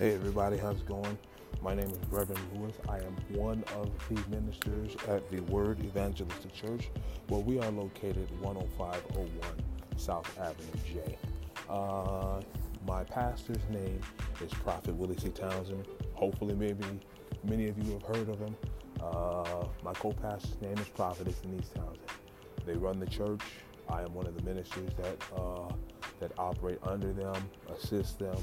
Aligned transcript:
Hey 0.00 0.14
everybody, 0.14 0.56
how's 0.56 0.80
it 0.80 0.86
going? 0.86 1.18
My 1.60 1.74
name 1.74 1.90
is 1.90 1.98
Reverend 2.10 2.40
Lewis. 2.54 2.74
I 2.88 2.96
am 3.00 3.14
one 3.34 3.62
of 3.76 3.90
the 4.08 4.18
ministers 4.34 4.96
at 5.06 5.28
the 5.28 5.40
Word 5.40 5.78
Evangelistic 5.84 6.54
Church, 6.54 6.88
where 7.28 7.42
we 7.42 7.58
are 7.58 7.70
located 7.70 8.26
10501 8.40 9.28
South 9.98 10.38
Avenue 10.38 10.80
J. 10.90 11.18
Uh, 11.68 12.40
my 12.86 13.04
pastor's 13.04 13.68
name 13.68 14.00
is 14.42 14.50
Prophet 14.54 14.94
Willie 14.94 15.18
C. 15.18 15.28
Townsend. 15.28 15.84
Hopefully, 16.14 16.54
maybe 16.54 16.86
many 17.44 17.68
of 17.68 17.76
you 17.76 17.92
have 17.92 18.16
heard 18.16 18.30
of 18.30 18.38
him. 18.38 18.56
Uh, 19.02 19.66
my 19.84 19.92
co-pastor's 19.92 20.58
name 20.62 20.78
is 20.78 20.88
Prophetess 20.88 21.40
Denise 21.40 21.68
Townsend. 21.74 22.00
They 22.64 22.72
run 22.72 23.00
the 23.00 23.06
church. 23.06 23.42
I 23.90 24.00
am 24.00 24.14
one 24.14 24.26
of 24.26 24.34
the 24.34 24.42
ministers 24.44 24.94
that 24.96 25.22
uh, 25.36 25.70
that 26.20 26.32
operate 26.38 26.78
under 26.84 27.12
them, 27.12 27.36
assist 27.68 28.18
them, 28.18 28.38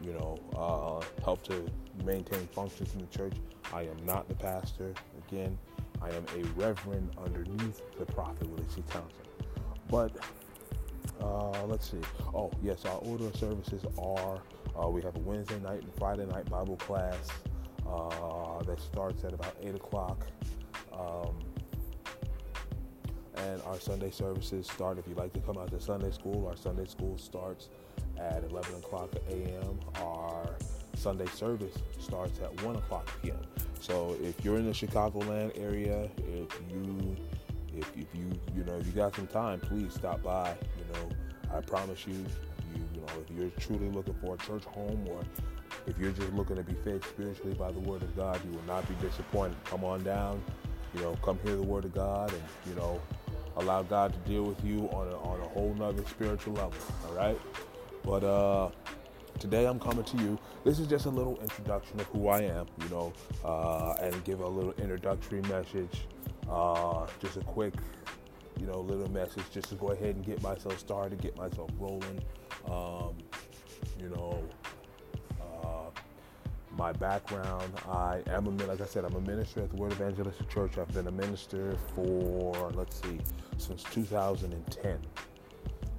you 0.00 0.12
know, 0.12 0.38
uh, 0.56 1.22
help 1.22 1.42
to 1.44 1.64
maintain 2.04 2.46
functions 2.48 2.94
in 2.94 3.00
the 3.00 3.06
church. 3.06 3.34
I 3.72 3.82
am 3.82 3.96
not 4.04 4.28
the 4.28 4.34
pastor. 4.34 4.94
Again, 5.28 5.58
I 6.02 6.08
am 6.10 6.24
a 6.36 6.44
reverend 6.58 7.10
underneath 7.24 7.80
the 7.98 8.06
prophet 8.06 8.48
Willie 8.48 8.64
C. 8.68 8.82
Townsend. 8.90 9.28
But 9.88 10.12
uh, 11.20 11.64
let's 11.66 11.90
see. 11.90 12.00
Oh, 12.34 12.50
yes, 12.62 12.84
our 12.84 12.98
order 12.98 13.26
of 13.26 13.36
services 13.36 13.82
are 13.98 14.40
uh, 14.80 14.88
we 14.88 15.02
have 15.02 15.16
a 15.16 15.20
Wednesday 15.20 15.58
night 15.60 15.82
and 15.82 15.94
Friday 15.98 16.26
night 16.26 16.50
Bible 16.50 16.76
class 16.76 17.28
uh, 17.88 18.62
that 18.62 18.80
starts 18.80 19.24
at 19.24 19.32
about 19.32 19.54
8 19.62 19.74
o'clock. 19.74 20.26
Um, 20.92 21.36
and 23.36 23.62
our 23.62 23.78
Sunday 23.78 24.10
services 24.10 24.66
start. 24.66 24.98
If 24.98 25.06
you'd 25.08 25.18
like 25.18 25.32
to 25.34 25.40
come 25.40 25.58
out 25.58 25.70
to 25.70 25.80
Sunday 25.80 26.10
school, 26.10 26.46
our 26.46 26.56
Sunday 26.56 26.86
school 26.86 27.18
starts 27.18 27.68
at 28.18 28.44
11 28.44 28.76
o'clock 28.76 29.10
a.m. 29.30 29.80
Our 30.02 30.56
Sunday 30.94 31.26
service 31.26 31.74
starts 31.98 32.38
at 32.40 32.62
1 32.62 32.76
o'clock 32.76 33.10
p.m. 33.22 33.38
So 33.80 34.16
if 34.22 34.42
you're 34.44 34.56
in 34.56 34.66
the 34.66 34.72
Chicagoland 34.72 35.58
area, 35.58 36.08
if 36.18 36.60
you 36.70 37.16
if, 37.76 37.90
if 37.96 38.06
you 38.14 38.30
you 38.54 38.64
know 38.64 38.76
if 38.76 38.86
you 38.86 38.92
got 38.92 39.14
some 39.14 39.26
time, 39.26 39.60
please 39.60 39.92
stop 39.94 40.22
by. 40.22 40.54
You 40.78 40.84
know, 40.94 41.56
I 41.56 41.60
promise 41.60 42.06
you, 42.06 42.14
you 42.14 42.82
you 42.94 43.00
know 43.00 43.12
if 43.20 43.36
you're 43.36 43.50
truly 43.58 43.90
looking 43.90 44.14
for 44.14 44.34
a 44.34 44.38
church 44.38 44.64
home 44.64 45.06
or 45.10 45.22
if 45.86 45.98
you're 45.98 46.12
just 46.12 46.32
looking 46.32 46.56
to 46.56 46.62
be 46.62 46.74
fed 46.74 47.04
spiritually 47.04 47.54
by 47.54 47.72
the 47.72 47.80
Word 47.80 48.02
of 48.02 48.16
God, 48.16 48.40
you 48.44 48.56
will 48.56 48.66
not 48.66 48.88
be 48.88 48.94
disappointed. 49.06 49.56
Come 49.64 49.84
on 49.84 50.02
down, 50.02 50.42
you 50.94 51.00
know, 51.00 51.16
come 51.22 51.38
hear 51.44 51.56
the 51.56 51.62
Word 51.62 51.84
of 51.84 51.94
God, 51.94 52.32
and 52.32 52.42
you 52.66 52.74
know, 52.74 53.00
allow 53.56 53.82
God 53.82 54.12
to 54.12 54.18
deal 54.30 54.44
with 54.44 54.64
you 54.64 54.88
on 54.92 55.08
a, 55.08 55.16
on 55.18 55.40
a 55.40 55.48
whole 55.48 55.74
nother 55.74 56.04
spiritual 56.06 56.54
level. 56.54 56.72
All 57.08 57.14
right. 57.14 57.40
But 58.04 58.24
uh, 58.24 58.70
today 59.38 59.66
I'm 59.66 59.80
coming 59.80 60.04
to 60.04 60.16
you. 60.18 60.38
This 60.64 60.78
is 60.78 60.86
just 60.86 61.06
a 61.06 61.10
little 61.10 61.38
introduction 61.40 62.00
of 62.00 62.06
who 62.06 62.28
I 62.28 62.42
am, 62.42 62.66
you 62.82 62.88
know, 62.88 63.12
uh, 63.44 63.94
and 64.00 64.22
give 64.24 64.40
a 64.40 64.48
little 64.48 64.72
introductory 64.72 65.42
message. 65.42 66.06
Uh, 66.50 67.06
just 67.20 67.36
a 67.36 67.40
quick, 67.40 67.74
you 68.60 68.66
know, 68.66 68.80
little 68.80 69.10
message 69.10 69.44
just 69.52 69.70
to 69.70 69.74
go 69.76 69.88
ahead 69.88 70.14
and 70.16 70.24
get 70.24 70.42
myself 70.42 70.78
started, 70.78 71.20
get 71.20 71.36
myself 71.36 71.70
rolling. 71.78 72.22
Um, 72.70 73.14
you 73.98 74.08
know, 74.10 74.42
my 76.76 76.92
background, 76.92 77.72
I 77.88 78.22
am 78.28 78.46
a 78.46 78.50
like 78.66 78.80
I 78.80 78.86
said, 78.86 79.04
I'm 79.04 79.14
a 79.14 79.20
minister 79.20 79.62
at 79.62 79.70
the 79.70 79.76
Word 79.76 79.92
Evangelistic 79.92 80.48
Church. 80.48 80.78
I've 80.78 80.92
been 80.92 81.06
a 81.06 81.12
minister 81.12 81.76
for 81.94 82.70
let's 82.74 83.00
see, 83.02 83.20
since 83.58 83.82
2010, 83.84 84.98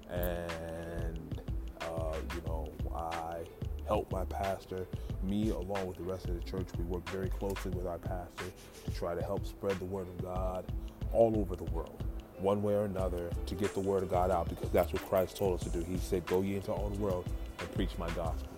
and 0.09 1.41
uh, 1.81 2.15
you 2.35 2.41
know, 2.47 2.71
I 2.95 3.39
help 3.87 4.11
my 4.11 4.25
pastor. 4.25 4.87
Me, 5.23 5.49
along 5.49 5.87
with 5.87 5.97
the 5.97 6.03
rest 6.03 6.27
of 6.27 6.35
the 6.35 6.49
church, 6.49 6.67
we 6.77 6.83
work 6.85 7.07
very 7.09 7.29
closely 7.29 7.71
with 7.71 7.87
our 7.87 7.97
pastor 7.97 8.45
to 8.85 8.91
try 8.91 9.15
to 9.15 9.21
help 9.23 9.45
spread 9.45 9.77
the 9.79 9.85
word 9.85 10.07
of 10.07 10.23
God 10.23 10.65
all 11.13 11.37
over 11.37 11.55
the 11.55 11.63
world, 11.65 12.03
one 12.39 12.61
way 12.61 12.75
or 12.75 12.85
another, 12.85 13.31
to 13.47 13.55
get 13.55 13.73
the 13.73 13.79
word 13.79 14.03
of 14.03 14.09
God 14.09 14.31
out 14.31 14.49
because 14.49 14.69
that's 14.69 14.93
what 14.93 15.03
Christ 15.07 15.37
told 15.37 15.59
us 15.59 15.71
to 15.71 15.79
do. 15.79 15.83
He 15.85 15.97
said, 15.97 16.25
Go 16.27 16.41
ye 16.41 16.55
into 16.55 16.71
all 16.71 16.89
the 16.89 16.99
world 16.99 17.27
and 17.59 17.71
preach 17.73 17.97
my 17.97 18.09
gospel. 18.11 18.54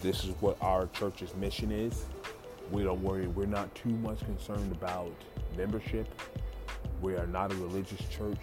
This 0.00 0.22
is 0.22 0.30
what 0.40 0.56
our 0.60 0.86
church's 0.88 1.34
mission 1.34 1.72
is. 1.72 2.04
We 2.70 2.84
don't 2.84 3.02
worry, 3.02 3.26
we're 3.26 3.46
not 3.46 3.74
too 3.74 3.88
much 3.88 4.20
concerned 4.20 4.70
about 4.70 5.10
membership. 5.56 6.06
We 7.02 7.16
are 7.16 7.26
not 7.26 7.50
a 7.50 7.56
religious 7.56 8.00
church. 8.08 8.38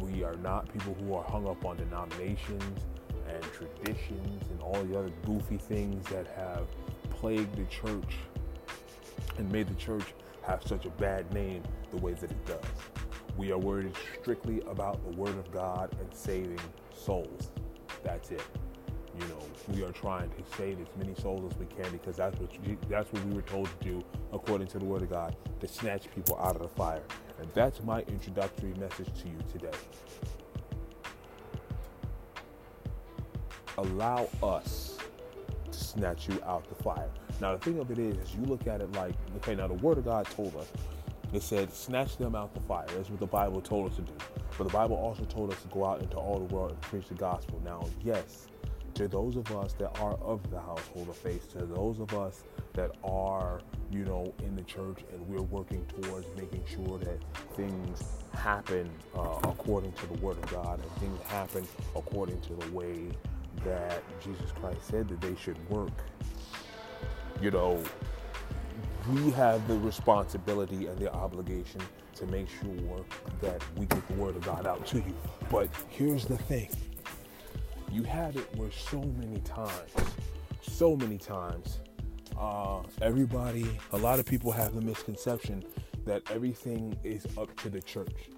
We 0.00 0.24
are 0.24 0.36
not 0.36 0.72
people 0.72 0.94
who 0.94 1.14
are 1.14 1.24
hung 1.24 1.46
up 1.46 1.66
on 1.66 1.76
denominations 1.76 2.80
and 3.28 3.42
traditions 3.52 4.42
and 4.50 4.60
all 4.62 4.82
the 4.84 4.98
other 4.98 5.10
goofy 5.26 5.58
things 5.58 6.06
that 6.06 6.26
have 6.28 6.66
plagued 7.10 7.56
the 7.56 7.64
church 7.66 8.16
and 9.36 9.50
made 9.52 9.68
the 9.68 9.74
church 9.74 10.14
have 10.46 10.62
such 10.64 10.86
a 10.86 10.90
bad 10.90 11.30
name 11.34 11.62
the 11.90 11.98
way 11.98 12.14
that 12.14 12.30
it 12.30 12.46
does. 12.46 12.64
We 13.36 13.52
are 13.52 13.58
worried 13.58 13.94
strictly 14.18 14.62
about 14.62 15.04
the 15.04 15.14
Word 15.14 15.36
of 15.36 15.52
God 15.52 15.94
and 16.00 16.08
saving 16.14 16.60
souls. 16.94 17.50
That's 18.02 18.30
it. 18.30 18.42
You 19.18 19.26
know, 19.28 19.38
we 19.68 19.84
are 19.84 19.92
trying 19.92 20.30
to 20.30 20.56
save 20.56 20.80
as 20.80 20.88
many 20.98 21.14
souls 21.14 21.52
as 21.52 21.58
we 21.58 21.66
can 21.66 21.90
because 21.92 22.16
that's 22.16 22.38
what 22.38 22.50
that's 22.88 23.12
what 23.12 23.24
we 23.24 23.34
were 23.34 23.42
told 23.42 23.68
to 23.78 23.84
do 23.84 24.04
according 24.32 24.66
to 24.68 24.78
the 24.78 24.84
Word 24.84 25.02
of 25.02 25.10
God 25.10 25.36
to 25.60 25.68
snatch 25.68 26.10
people 26.14 26.38
out 26.38 26.56
of 26.56 26.62
the 26.62 26.68
fire. 26.68 27.02
And 27.38 27.48
that's 27.54 27.82
my 27.82 28.00
introductory 28.02 28.74
message 28.74 29.08
to 29.22 29.28
you 29.28 29.38
today. 29.52 29.76
allow 33.78 34.28
us 34.42 34.98
to 35.70 35.78
snatch 35.78 36.28
you 36.28 36.38
out 36.46 36.68
the 36.68 36.82
fire. 36.82 37.10
Now, 37.40 37.56
the 37.56 37.58
thing 37.58 37.78
of 37.78 37.90
it 37.90 37.98
is, 37.98 38.16
is 38.16 38.34
you 38.34 38.44
look 38.44 38.66
at 38.66 38.80
it 38.80 38.92
like, 38.92 39.14
okay, 39.36 39.54
now 39.54 39.66
the 39.66 39.74
Word 39.74 39.98
of 39.98 40.04
God 40.04 40.26
told 40.26 40.54
us, 40.56 40.70
it 41.32 41.42
said, 41.42 41.72
snatch 41.72 42.16
them 42.16 42.36
out 42.36 42.54
the 42.54 42.60
fire. 42.60 42.86
That's 42.94 43.10
what 43.10 43.18
the 43.18 43.26
Bible 43.26 43.60
told 43.60 43.90
us 43.90 43.96
to 43.96 44.02
do. 44.02 44.12
But 44.56 44.64
the 44.64 44.72
Bible 44.72 44.96
also 44.96 45.24
told 45.24 45.52
us 45.52 45.60
to 45.62 45.68
go 45.68 45.84
out 45.84 46.00
into 46.00 46.16
all 46.16 46.38
the 46.38 46.54
world 46.54 46.70
and 46.70 46.80
preach 46.82 47.08
the 47.08 47.14
gospel. 47.14 47.60
Now, 47.64 47.88
yes, 48.04 48.46
to 48.94 49.08
those 49.08 49.36
of 49.36 49.50
us 49.56 49.72
that 49.74 49.98
are 50.00 50.14
of 50.14 50.48
the 50.50 50.60
household 50.60 51.08
of 51.08 51.16
faith, 51.16 51.50
to 51.52 51.66
those 51.66 51.98
of 52.00 52.14
us 52.14 52.44
that 52.74 52.92
are, 53.02 53.60
you 53.90 54.04
know, 54.04 54.32
in 54.44 54.54
the 54.54 54.62
church 54.62 55.00
and 55.12 55.26
we're 55.28 55.42
working 55.42 55.84
towards 55.86 56.26
making 56.36 56.62
sure 56.66 56.98
that 56.98 57.18
things 57.56 58.02
happen 58.32 58.90
uh, 59.16 59.38
according 59.44 59.92
to 59.92 60.06
the 60.06 60.14
Word 60.14 60.36
of 60.36 60.50
God 60.50 60.80
and 60.80 60.90
things 60.92 61.20
happen 61.28 61.66
according 61.96 62.40
to 62.42 62.54
the 62.54 62.70
way 62.72 63.08
that 63.64 64.02
Jesus 64.20 64.50
Christ 64.60 64.86
said 64.88 65.08
that 65.08 65.20
they 65.20 65.36
should 65.36 65.58
work, 65.68 65.92
you 67.40 67.50
know, 67.50 67.82
we 69.12 69.30
have 69.32 69.66
the 69.68 69.78
responsibility 69.78 70.86
and 70.86 70.98
the 70.98 71.12
obligation 71.12 71.80
to 72.14 72.26
make 72.26 72.48
sure 72.48 73.04
that 73.40 73.62
we 73.76 73.86
get 73.86 74.06
the 74.08 74.14
word 74.14 74.36
of 74.36 74.44
God 74.44 74.66
out 74.66 74.86
to 74.86 74.98
you. 74.98 75.14
But 75.50 75.68
here's 75.88 76.24
the 76.24 76.38
thing 76.38 76.68
you 77.94 78.02
have 78.02 78.36
it 78.36 78.46
where 78.56 78.72
so 78.72 79.00
many 79.02 79.40
times, 79.40 79.92
so 80.60 80.96
many 80.96 81.16
times, 81.16 81.80
uh, 82.36 82.82
everybody, 83.00 83.78
a 83.92 83.96
lot 83.96 84.18
of 84.18 84.26
people 84.26 84.50
have 84.50 84.74
the 84.74 84.80
misconception 84.80 85.62
that 86.04 86.22
everything 86.30 86.98
is 87.04 87.24
up 87.38 87.54
to 87.56 87.70
the 87.70 87.80
church. 87.80 88.30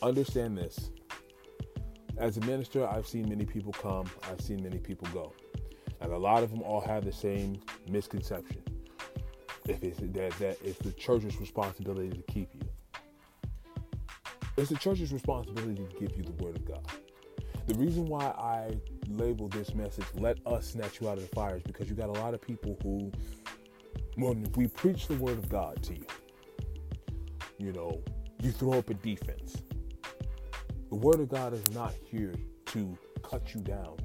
Understand 0.00 0.56
this 0.56 0.90
as 2.16 2.36
a 2.36 2.40
minister, 2.40 2.86
I've 2.86 3.06
seen 3.06 3.28
many 3.28 3.44
people 3.44 3.72
come, 3.72 4.06
I've 4.30 4.40
seen 4.40 4.62
many 4.62 4.78
people 4.78 5.08
go. 5.12 5.32
And 6.00 6.12
a 6.12 6.18
lot 6.18 6.42
of 6.42 6.50
them 6.50 6.62
all 6.62 6.80
have 6.80 7.04
the 7.04 7.12
same 7.12 7.60
misconception. 7.88 8.62
If 9.68 9.82
it's 9.82 9.98
that, 9.98 10.32
that 10.38 10.58
it's 10.64 10.78
the 10.78 10.92
church's 10.92 11.38
responsibility 11.38 12.10
to 12.10 12.22
keep 12.32 12.48
you. 12.54 12.60
It's 14.56 14.70
the 14.70 14.76
church's 14.76 15.12
responsibility 15.12 15.84
to 15.84 16.00
give 16.00 16.16
you 16.16 16.22
the 16.22 16.32
word 16.32 16.56
of 16.56 16.64
God. 16.64 16.86
The 17.66 17.74
reason 17.74 18.06
why 18.06 18.24
I 18.24 18.76
label 19.08 19.48
this 19.48 19.74
message, 19.74 20.04
let 20.14 20.38
us 20.46 20.68
snatch 20.72 21.00
you 21.00 21.08
out 21.08 21.18
of 21.18 21.28
the 21.28 21.34
fire, 21.34 21.56
is 21.56 21.62
because 21.62 21.88
you 21.88 21.94
got 21.94 22.08
a 22.08 22.20
lot 22.20 22.34
of 22.34 22.40
people 22.40 22.76
who, 22.82 23.12
when 24.16 24.46
we 24.56 24.66
preach 24.66 25.06
the 25.06 25.14
word 25.14 25.38
of 25.38 25.48
God 25.48 25.82
to 25.84 25.94
you, 25.94 26.06
you 27.58 27.72
know, 27.72 28.02
you 28.42 28.50
throw 28.50 28.78
up 28.78 28.90
a 28.90 28.94
defense 28.94 29.62
the 30.92 30.98
Word 30.98 31.20
of 31.20 31.30
God 31.30 31.54
is 31.54 31.70
not 31.70 31.94
here 32.04 32.34
to 32.66 32.98
cut 33.22 33.54
you 33.54 33.62
down, 33.62 33.96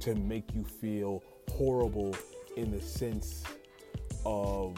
to 0.00 0.14
make 0.14 0.54
you 0.54 0.62
feel 0.62 1.22
horrible 1.50 2.14
in 2.58 2.70
the 2.70 2.82
sense 2.82 3.42
of 4.26 4.76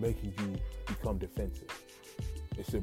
making 0.00 0.34
you 0.40 0.56
become 0.84 1.16
defensive. 1.16 1.68
It's 2.58 2.72
to 2.72 2.82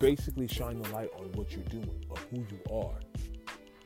basically 0.00 0.48
shine 0.48 0.80
the 0.80 0.88
light 0.88 1.10
on 1.18 1.30
what 1.32 1.52
you're 1.52 1.64
doing, 1.64 2.02
of 2.10 2.18
who 2.30 2.38
you 2.38 2.74
are, 2.74 2.98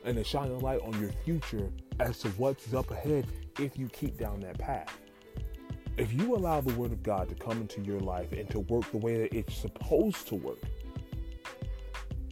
and 0.04 0.16
to 0.16 0.25
shine 0.25 0.50
a 0.50 0.58
light 0.58 0.81
on 0.82 0.99
your 1.00 1.10
future 1.25 1.70
as 2.00 2.19
to 2.20 2.28
what's 2.31 2.72
up 2.75 2.90
ahead 2.90 3.26
if 3.58 3.78
you 3.78 3.88
keep 3.88 4.19
down 4.19 4.40
that 4.40 4.58
path. 4.58 4.99
If 5.99 6.12
you 6.12 6.34
allow 6.34 6.60
the 6.60 6.72
Word 6.75 6.93
of 6.93 7.02
God 7.02 7.28
to 7.28 7.34
come 7.34 7.60
into 7.60 7.82
your 7.82 8.00
life 8.00 8.32
and 8.32 8.49
to 8.50 8.60
work 8.60 8.90
the 8.90 8.96
way 8.96 9.19
that 9.19 9.34
it's 9.34 9.54
supposed 9.54 10.26
to 10.28 10.34
work, 10.34 10.58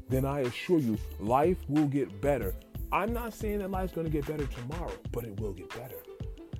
then 0.08 0.24
I 0.24 0.40
assure 0.40 0.78
you, 0.78 0.98
life 1.18 1.58
will 1.68 1.86
get 1.86 2.20
better. 2.20 2.54
I'm 2.90 3.12
not 3.12 3.32
saying 3.32 3.58
that 3.58 3.70
life's 3.70 3.92
going 3.92 4.06
to 4.06 4.12
get 4.12 4.26
better 4.26 4.46
tomorrow, 4.46 4.92
but 5.12 5.24
it 5.24 5.38
will 5.38 5.52
get 5.52 5.68
better. 5.70 5.96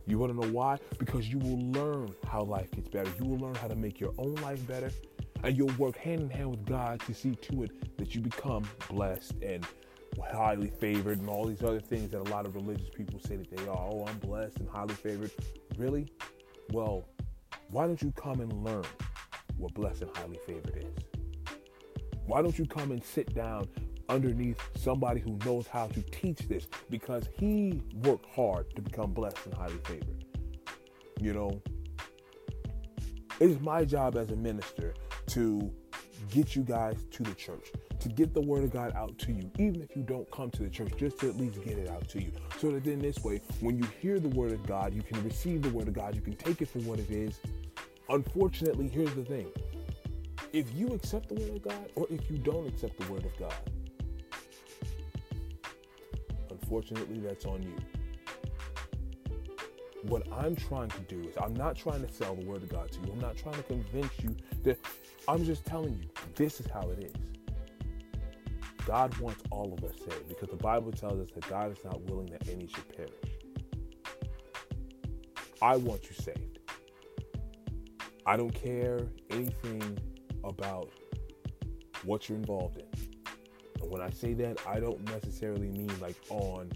You 0.07 0.19
want 0.19 0.33
to 0.33 0.47
know 0.47 0.53
why? 0.53 0.79
Because 0.99 1.29
you 1.29 1.39
will 1.39 1.59
learn 1.73 2.15
how 2.27 2.43
life 2.43 2.71
gets 2.73 2.89
better. 2.89 3.11
You 3.19 3.25
will 3.25 3.39
learn 3.39 3.55
how 3.55 3.69
to 3.69 3.77
make 3.77 3.99
your 3.99 4.13
own 4.19 4.35
life 4.37 4.65
better. 4.67 4.91
And 5.43 5.57
you'll 5.57 5.75
work 5.79 5.97
hand 5.97 6.21
in 6.21 6.31
hand 6.31 6.51
with 6.51 6.67
God 6.67 7.01
to 7.07 7.15
see 7.15 7.35
to 7.35 7.63
it 7.63 7.97
that 7.97 8.15
you 8.15 8.21
become 8.21 8.65
blessed 8.89 9.35
and 9.43 9.67
highly 10.33 10.69
favored 10.69 11.19
and 11.19 11.29
all 11.29 11.47
these 11.47 11.63
other 11.63 11.81
things 11.81 12.11
that 12.11 12.21
a 12.21 12.31
lot 12.31 12.47
of 12.47 12.55
religious 12.55 12.91
people 12.91 13.21
say 13.21 13.37
that 13.37 13.57
they 13.57 13.63
are. 13.67 13.89
Oh, 13.91 14.05
I'm 14.07 14.19
blessed 14.19 14.59
and 14.59 14.69
highly 14.69 14.95
favored. 14.95 15.31
Really? 15.77 16.07
Well, 16.73 17.09
why 17.71 17.87
don't 17.87 18.01
you 18.03 18.13
come 18.13 18.41
and 18.41 18.53
learn 18.65 18.85
what 19.57 19.75
blessed 19.75 20.03
and 20.03 20.17
highly 20.17 20.39
favored 20.47 20.77
is? 20.77 21.55
Why 22.27 22.43
don't 22.43 22.59
you 22.59 22.67
come 22.67 22.93
and 22.93 23.03
sit 23.03 23.35
down 23.35 23.69
underneath 24.11 24.61
somebody 24.77 25.21
who 25.21 25.39
knows 25.45 25.67
how 25.69 25.87
to 25.87 26.03
teach 26.03 26.41
this 26.49 26.67
because 26.91 27.29
he 27.39 27.81
worked 28.03 28.27
hard 28.35 28.75
to 28.75 28.83
become 28.83 29.13
blessed 29.13 29.47
and 29.47 29.55
highly 29.55 29.79
favored. 29.85 30.25
You 31.21 31.33
know, 31.33 31.63
it 33.39 33.51
is 33.51 33.61
my 33.61 33.85
job 33.85 34.17
as 34.17 34.31
a 34.31 34.37
minister 34.37 34.95
to 35.29 35.73
get 36.31 36.57
you 36.57 36.63
guys 36.63 36.97
to 37.13 37.23
the 37.23 37.35
church, 37.35 37.71
to 38.01 38.09
get 38.09 38.35
the 38.35 38.41
word 38.41 38.65
of 38.65 38.73
God 38.73 38.93
out 38.95 39.19
to 39.19 39.33
you, 39.33 39.51
even 39.59 39.83
if 39.83 39.97
you 39.97 40.03
don't 40.03 40.31
come 40.31 40.51
to 40.53 40.63
the 40.63 40.71
church, 40.71 40.93
just 40.97 41.19
to 41.21 41.29
at 41.29 41.37
least 41.37 41.63
get 41.63 41.79
it 41.79 41.89
out 41.89 42.09
to 42.09 42.23
you. 42.23 42.33
So 42.59 42.71
that 42.73 42.85
then 42.85 42.99
this 42.99 43.23
way, 43.23 43.41
when 43.61 43.77
you 43.77 43.85
hear 44.01 44.19
the 44.19 44.29
word 44.29 44.53
of 44.53 44.67
God, 44.67 44.95
you 44.95 45.03
can 45.03 45.23
receive 45.23 45.63
the 45.63 45.71
word 45.71 45.89
of 45.89 45.95
God, 45.95 46.15
you 46.15 46.21
can 46.21 46.35
take 46.35 46.63
it 46.63 46.69
for 46.69 46.79
what 46.81 46.99
it 46.99 47.11
is. 47.11 47.41
Unfortunately, 48.09 48.89
here's 48.89 49.15
the 49.15 49.25
thing. 49.25 49.47
If 50.53 50.75
you 50.75 50.89
accept 50.89 51.29
the 51.29 51.35
word 51.35 51.57
of 51.57 51.63
God 51.63 51.93
or 51.95 52.07
if 52.11 52.29
you 52.31 52.39
don't 52.39 52.67
accept 52.67 52.99
the 52.99 53.13
word 53.13 53.25
of 53.25 53.37
God, 53.39 53.55
unfortunately, 56.51 57.21
that's 57.21 57.45
on 57.45 57.63
you. 57.63 57.77
What 60.05 60.27
I'm 60.33 60.57
trying 60.57 60.89
to 60.89 61.01
do 61.01 61.29
is, 61.29 61.37
I'm 61.37 61.55
not 61.55 61.77
trying 61.77 62.05
to 62.07 62.13
sell 62.13 62.35
the 62.35 62.45
word 62.45 62.63
of 62.63 62.71
God 62.71 62.91
to 62.91 63.01
you. 63.01 63.13
I'm 63.13 63.21
not 63.21 63.37
trying 63.37 63.57
to 63.57 63.63
convince 63.65 64.13
you 64.23 64.35
that 64.65 64.79
I'm 65.29 65.45
just 65.45 65.67
telling 65.67 65.93
you 65.93 66.09
this 66.35 66.59
is 66.59 66.67
how 66.67 66.89
it 66.91 67.05
is. 67.05 67.13
God 68.91 69.17
wants 69.19 69.45
all 69.53 69.73
of 69.73 69.85
us 69.85 69.97
saved 70.01 70.27
because 70.27 70.49
the 70.49 70.57
Bible 70.57 70.91
tells 70.91 71.21
us 71.21 71.29
that 71.33 71.49
God 71.49 71.71
is 71.71 71.79
not 71.85 72.01
willing 72.11 72.27
that 72.33 72.49
any 72.49 72.67
should 72.67 72.89
perish. 72.97 73.13
I 75.63 75.77
want 75.77 76.11
you 76.11 76.17
saved. 76.17 76.59
I 78.27 78.37
don't 78.37 78.53
care 78.53 78.99
anything 79.31 79.97
about 80.43 80.91
what 82.03 82.29
you're 82.29 82.37
involved 82.37 82.79
in. 82.79 82.87
And 83.81 83.93
when 83.93 84.03
I 84.03 84.11
say 84.11 84.33
that, 84.35 84.59
I 84.67 84.81
don't 84.81 85.05
necessarily 85.05 85.69
mean 85.69 85.93
like 86.01 86.17
on 86.29 86.73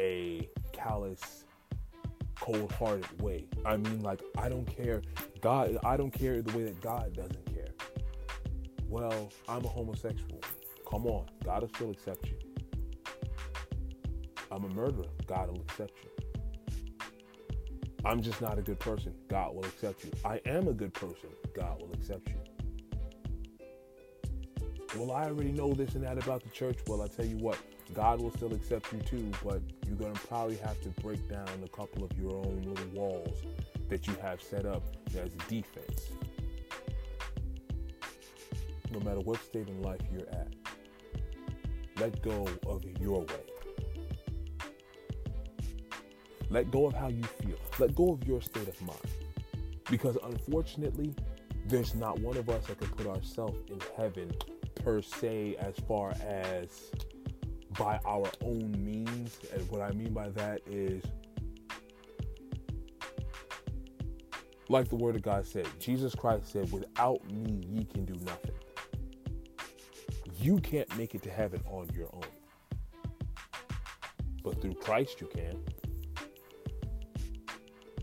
a 0.00 0.48
callous, 0.72 1.44
cold 2.36 2.72
hearted 2.72 3.20
way. 3.20 3.48
I 3.66 3.76
mean, 3.76 4.00
like, 4.00 4.22
I 4.38 4.48
don't 4.48 4.64
care. 4.64 5.02
God, 5.42 5.76
I 5.84 5.98
don't 5.98 6.10
care 6.10 6.40
the 6.40 6.56
way 6.56 6.64
that 6.64 6.80
God 6.80 7.12
doesn't 7.12 7.54
care. 7.54 7.74
Well, 8.88 9.30
I'm 9.46 9.62
a 9.62 9.68
homosexual. 9.68 10.40
Come 10.90 11.06
on, 11.06 11.26
God 11.44 11.62
will 11.62 11.68
still 11.68 11.90
accept 11.90 12.26
you. 12.26 12.36
I'm 14.50 14.64
a 14.64 14.68
murderer. 14.68 15.06
God 15.26 15.48
will 15.48 15.62
accept 15.62 15.92
you. 16.02 17.06
I'm 18.04 18.20
just 18.20 18.40
not 18.40 18.58
a 18.58 18.62
good 18.62 18.80
person. 18.80 19.14
God 19.28 19.54
will 19.54 19.64
accept 19.64 20.04
you. 20.04 20.10
I 20.24 20.40
am 20.46 20.68
a 20.68 20.72
good 20.72 20.92
person. 20.92 21.28
God 21.54 21.80
will 21.80 21.92
accept 21.92 22.28
you 22.28 22.40
well, 24.96 25.12
I 25.12 25.24
already 25.24 25.52
know 25.52 25.72
this 25.72 25.94
and 25.94 26.04
that 26.04 26.18
about 26.22 26.42
the 26.42 26.50
church. 26.50 26.78
Well, 26.86 27.02
I 27.02 27.06
tell 27.06 27.24
you 27.24 27.36
what, 27.36 27.58
God 27.94 28.20
will 28.20 28.32
still 28.32 28.52
accept 28.52 28.92
you 28.92 28.98
too, 29.00 29.30
but 29.44 29.62
you're 29.86 29.96
going 29.96 30.14
to 30.14 30.26
probably 30.26 30.56
have 30.56 30.80
to 30.82 30.88
break 31.00 31.28
down 31.28 31.48
a 31.64 31.68
couple 31.68 32.04
of 32.04 32.12
your 32.18 32.34
own 32.34 32.62
little 32.66 32.88
walls 32.88 33.42
that 33.88 34.06
you 34.06 34.14
have 34.20 34.42
set 34.42 34.66
up 34.66 34.82
as 35.08 35.14
a 35.14 35.28
defense. 35.48 36.10
No 38.92 39.00
matter 39.00 39.20
what 39.20 39.40
state 39.42 39.68
in 39.68 39.80
life 39.82 40.00
you're 40.12 40.28
at, 40.30 40.48
let 42.00 42.22
go 42.22 42.48
of 42.66 42.82
your 42.98 43.20
way. 43.20 43.44
Let 46.48 46.70
go 46.70 46.86
of 46.86 46.94
how 46.94 47.08
you 47.08 47.22
feel. 47.22 47.56
Let 47.78 47.94
go 47.94 48.12
of 48.12 48.26
your 48.26 48.40
state 48.40 48.66
of 48.66 48.80
mind. 48.82 48.98
Because 49.90 50.16
unfortunately, 50.24 51.14
there's 51.66 51.94
not 51.94 52.18
one 52.20 52.36
of 52.36 52.48
us 52.48 52.66
that 52.66 52.78
can 52.78 52.88
put 52.88 53.06
ourselves 53.06 53.62
in 53.70 53.78
heaven 53.96 54.32
per 54.76 55.02
se 55.02 55.56
as 55.60 55.74
far 55.86 56.12
as 56.26 56.90
by 57.78 58.00
our 58.04 58.30
own 58.42 58.72
means. 58.78 59.38
And 59.52 59.68
what 59.70 59.82
I 59.82 59.92
mean 59.92 60.12
by 60.12 60.30
that 60.30 60.60
is, 60.66 61.04
like 64.68 64.88
the 64.88 64.96
word 64.96 65.16
of 65.16 65.22
God 65.22 65.46
said, 65.46 65.68
Jesus 65.78 66.14
Christ 66.14 66.52
said, 66.52 66.72
without 66.72 67.24
me, 67.30 67.62
ye 67.68 67.84
can 67.84 68.04
do 68.04 68.14
nothing. 68.24 68.54
You 70.40 70.58
can't 70.60 70.96
make 70.96 71.14
it 71.14 71.22
to 71.24 71.30
heaven 71.30 71.62
on 71.70 71.90
your 71.94 72.08
own. 72.14 72.22
But 74.42 74.62
through 74.62 74.74
Christ, 74.74 75.20
you 75.20 75.26
can. 75.26 75.62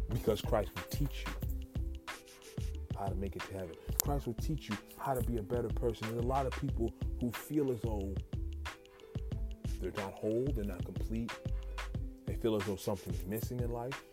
Because 0.10 0.40
Christ 0.42 0.70
will 0.76 0.84
teach 0.92 1.26
you 1.26 1.34
how 2.98 3.08
to 3.08 3.16
make 3.16 3.36
it 3.36 3.42
to 3.44 3.54
heaven. 3.54 3.76
Christ 4.04 4.28
will 4.28 4.36
teach 4.36 4.70
you 4.70 4.78
how 5.00 5.16
to 5.16 5.22
be 5.22 5.38
a 5.38 5.42
better 5.42 5.68
person. 5.70 6.08
There's 6.10 6.24
a 6.24 6.28
lot 6.28 6.46
of 6.46 6.52
people 6.54 6.94
who 7.20 7.32
feel 7.32 7.72
as 7.72 7.82
though 7.82 8.14
they're 9.82 9.92
not 9.98 10.14
whole, 10.14 10.48
they're 10.56 10.64
not 10.64 10.86
complete. 10.86 11.32
They 12.28 12.36
feel 12.36 12.56
as 12.56 12.64
though 12.66 12.76
something's 12.76 13.26
missing 13.26 13.60
in 13.62 13.72
life. 13.72 14.04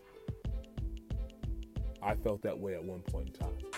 I 2.02 2.14
felt 2.14 2.42
that 2.42 2.58
way 2.58 2.74
at 2.74 2.84
one 2.84 3.00
point 3.00 3.28
in 3.28 3.34
time. 3.34 3.73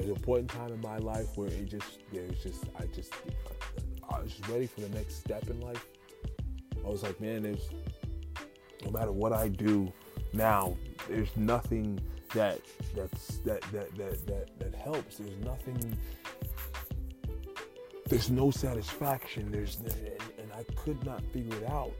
There's 0.00 0.16
a 0.16 0.20
point 0.20 0.42
in 0.42 0.46
time 0.46 0.72
in 0.72 0.80
my 0.80 0.98
life 0.98 1.36
where 1.36 1.48
it 1.48 1.66
just, 1.66 1.98
there's 2.12 2.40
just, 2.40 2.64
I 2.78 2.86
just, 2.86 3.12
I 4.08 4.20
was 4.20 4.38
ready 4.48 4.66
for 4.66 4.82
the 4.82 4.88
next 4.90 5.16
step 5.16 5.48
in 5.50 5.60
life. 5.60 5.84
I 6.84 6.88
was 6.88 7.02
like, 7.02 7.20
man, 7.20 7.42
there's, 7.42 7.68
no 8.84 8.92
matter 8.92 9.10
what 9.10 9.32
I 9.32 9.48
do 9.48 9.92
now, 10.32 10.76
there's 11.08 11.36
nothing 11.36 12.00
that 12.34 12.60
that's 12.94 13.38
that 13.38 13.62
that 13.72 13.96
that 13.96 14.26
that 14.26 14.58
that 14.58 14.74
helps. 14.74 15.16
There's 15.16 15.36
nothing. 15.44 15.98
There's 18.08 18.30
no 18.30 18.50
satisfaction. 18.50 19.50
There's 19.50 19.78
and 20.38 20.52
I 20.54 20.62
could 20.74 21.04
not 21.04 21.22
figure 21.32 21.56
it 21.56 21.68
out. 21.70 21.92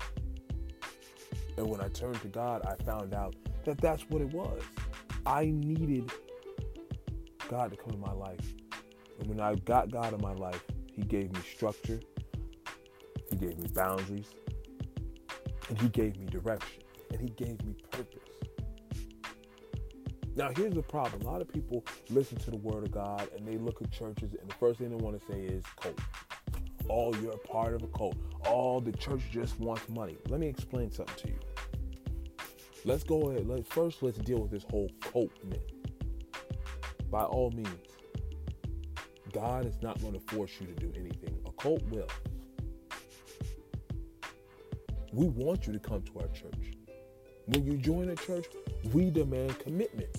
And 1.57 1.67
when 1.69 1.81
I 1.81 1.89
turned 1.89 2.21
to 2.21 2.29
God, 2.29 2.63
I 2.65 2.81
found 2.85 3.13
out 3.15 3.35
that 3.65 3.79
that's 3.79 4.03
what 4.09 4.23
it 4.23 4.33
was. 4.33 4.63
I 5.27 5.47
needed 5.47 6.13
God 7.49 7.71
to 7.71 7.77
come 7.77 7.95
in 7.95 8.01
my 8.01 8.13
life. 8.13 8.55
And 9.19 9.29
when 9.29 9.41
I 9.41 9.55
got 9.57 9.91
God 9.91 10.15
in 10.15 10.21
my 10.21 10.35
life, 10.35 10.63
He 10.93 11.03
gave 11.03 11.33
me 11.33 11.41
structure, 11.41 12.01
He 13.31 13.37
gave 13.37 13.59
me 13.59 13.69
boundaries, 13.75 14.29
and 15.69 15.81
He 15.81 15.89
gave 15.89 16.17
me 16.19 16.27
direction, 16.27 16.83
and 17.11 17.21
He 17.21 17.29
gave 17.31 17.65
me 17.65 17.75
purpose. 17.91 18.23
Now, 20.39 20.51
here's 20.57 20.75
the 20.75 20.83
problem. 20.83 21.23
A 21.23 21.25
lot 21.25 21.41
of 21.41 21.49
people 21.49 21.85
listen 22.11 22.39
to 22.39 22.53
the 22.53 22.59
word 22.59 22.85
of 22.85 22.93
God 22.93 23.29
and 23.37 23.45
they 23.45 23.59
look 23.59 23.83
at 23.83 23.91
churches, 23.91 24.37
and 24.41 24.49
the 24.49 24.55
first 24.55 24.79
thing 24.79 24.89
they 24.91 24.95
want 24.95 25.21
to 25.21 25.27
say 25.33 25.41
is 25.41 25.65
cult. 25.81 25.99
Oh, 26.89 27.13
you're 27.15 27.33
a 27.33 27.39
part 27.39 27.75
of 27.75 27.83
a 27.83 27.89
cult. 27.89 28.17
Oh, 28.47 28.79
the 28.79 28.93
church 28.93 29.23
just 29.33 29.59
wants 29.59 29.89
money. 29.89 30.17
Let 30.29 30.39
me 30.39 30.47
explain 30.47 30.93
something 30.93 31.17
to 31.17 31.29
you. 31.29 31.39
Let's 32.85 33.03
go 33.03 33.31
ahead. 33.31 33.49
Let's 33.49 33.69
first 33.69 34.01
let's 34.01 34.19
deal 34.19 34.39
with 34.39 34.53
this 34.53 34.65
whole 34.71 34.89
cult 35.01 35.33
myth. 35.45 35.78
By 37.11 37.25
all 37.25 37.51
means, 37.51 37.69
God 39.33 39.67
is 39.67 39.81
not 39.83 40.01
going 40.01 40.15
to 40.15 40.21
force 40.35 40.53
you 40.61 40.67
to 40.67 40.75
do 40.75 40.93
anything. 40.97 41.39
A 41.47 41.53
cult 41.53 41.83
will. 41.91 42.09
We 45.13 45.27
want 45.29 45.67
you 45.67 45.73
to 45.73 45.79
come 45.79 46.03
to 46.03 46.19
our 46.21 46.29
church. 46.29 46.73
When 47.47 47.65
you 47.65 47.79
join 47.79 48.11
a 48.11 48.17
church, 48.17 48.47
we 48.93 49.11
demand 49.11 49.59
commitment 49.59 50.17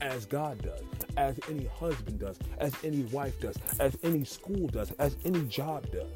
as 0.00 0.26
God 0.26 0.62
does, 0.62 0.82
as 1.16 1.38
any 1.48 1.66
husband 1.66 2.20
does, 2.20 2.38
as 2.58 2.72
any 2.84 3.02
wife 3.04 3.38
does, 3.40 3.56
as 3.80 3.98
any 4.04 4.24
school 4.24 4.68
does, 4.68 4.92
as 4.92 5.16
any 5.24 5.42
job 5.46 5.90
does. 5.90 6.10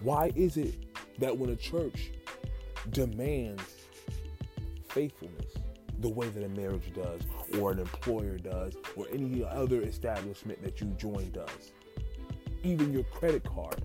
Why 0.00 0.32
is 0.34 0.56
it 0.56 0.74
that 1.18 1.36
when 1.36 1.50
a 1.50 1.56
church 1.56 2.10
demands 2.90 3.62
faithfulness 4.88 5.35
the 6.06 6.14
way 6.14 6.28
that 6.28 6.44
a 6.44 6.48
marriage 6.50 6.92
does, 6.94 7.20
or 7.58 7.72
an 7.72 7.80
employer 7.80 8.38
does, 8.38 8.76
or 8.94 9.06
any 9.12 9.42
other 9.42 9.82
establishment 9.82 10.62
that 10.62 10.80
you 10.80 10.86
join 10.96 11.28
does, 11.32 11.72
even 12.62 12.92
your 12.92 13.02
credit 13.04 13.42
card 13.42 13.82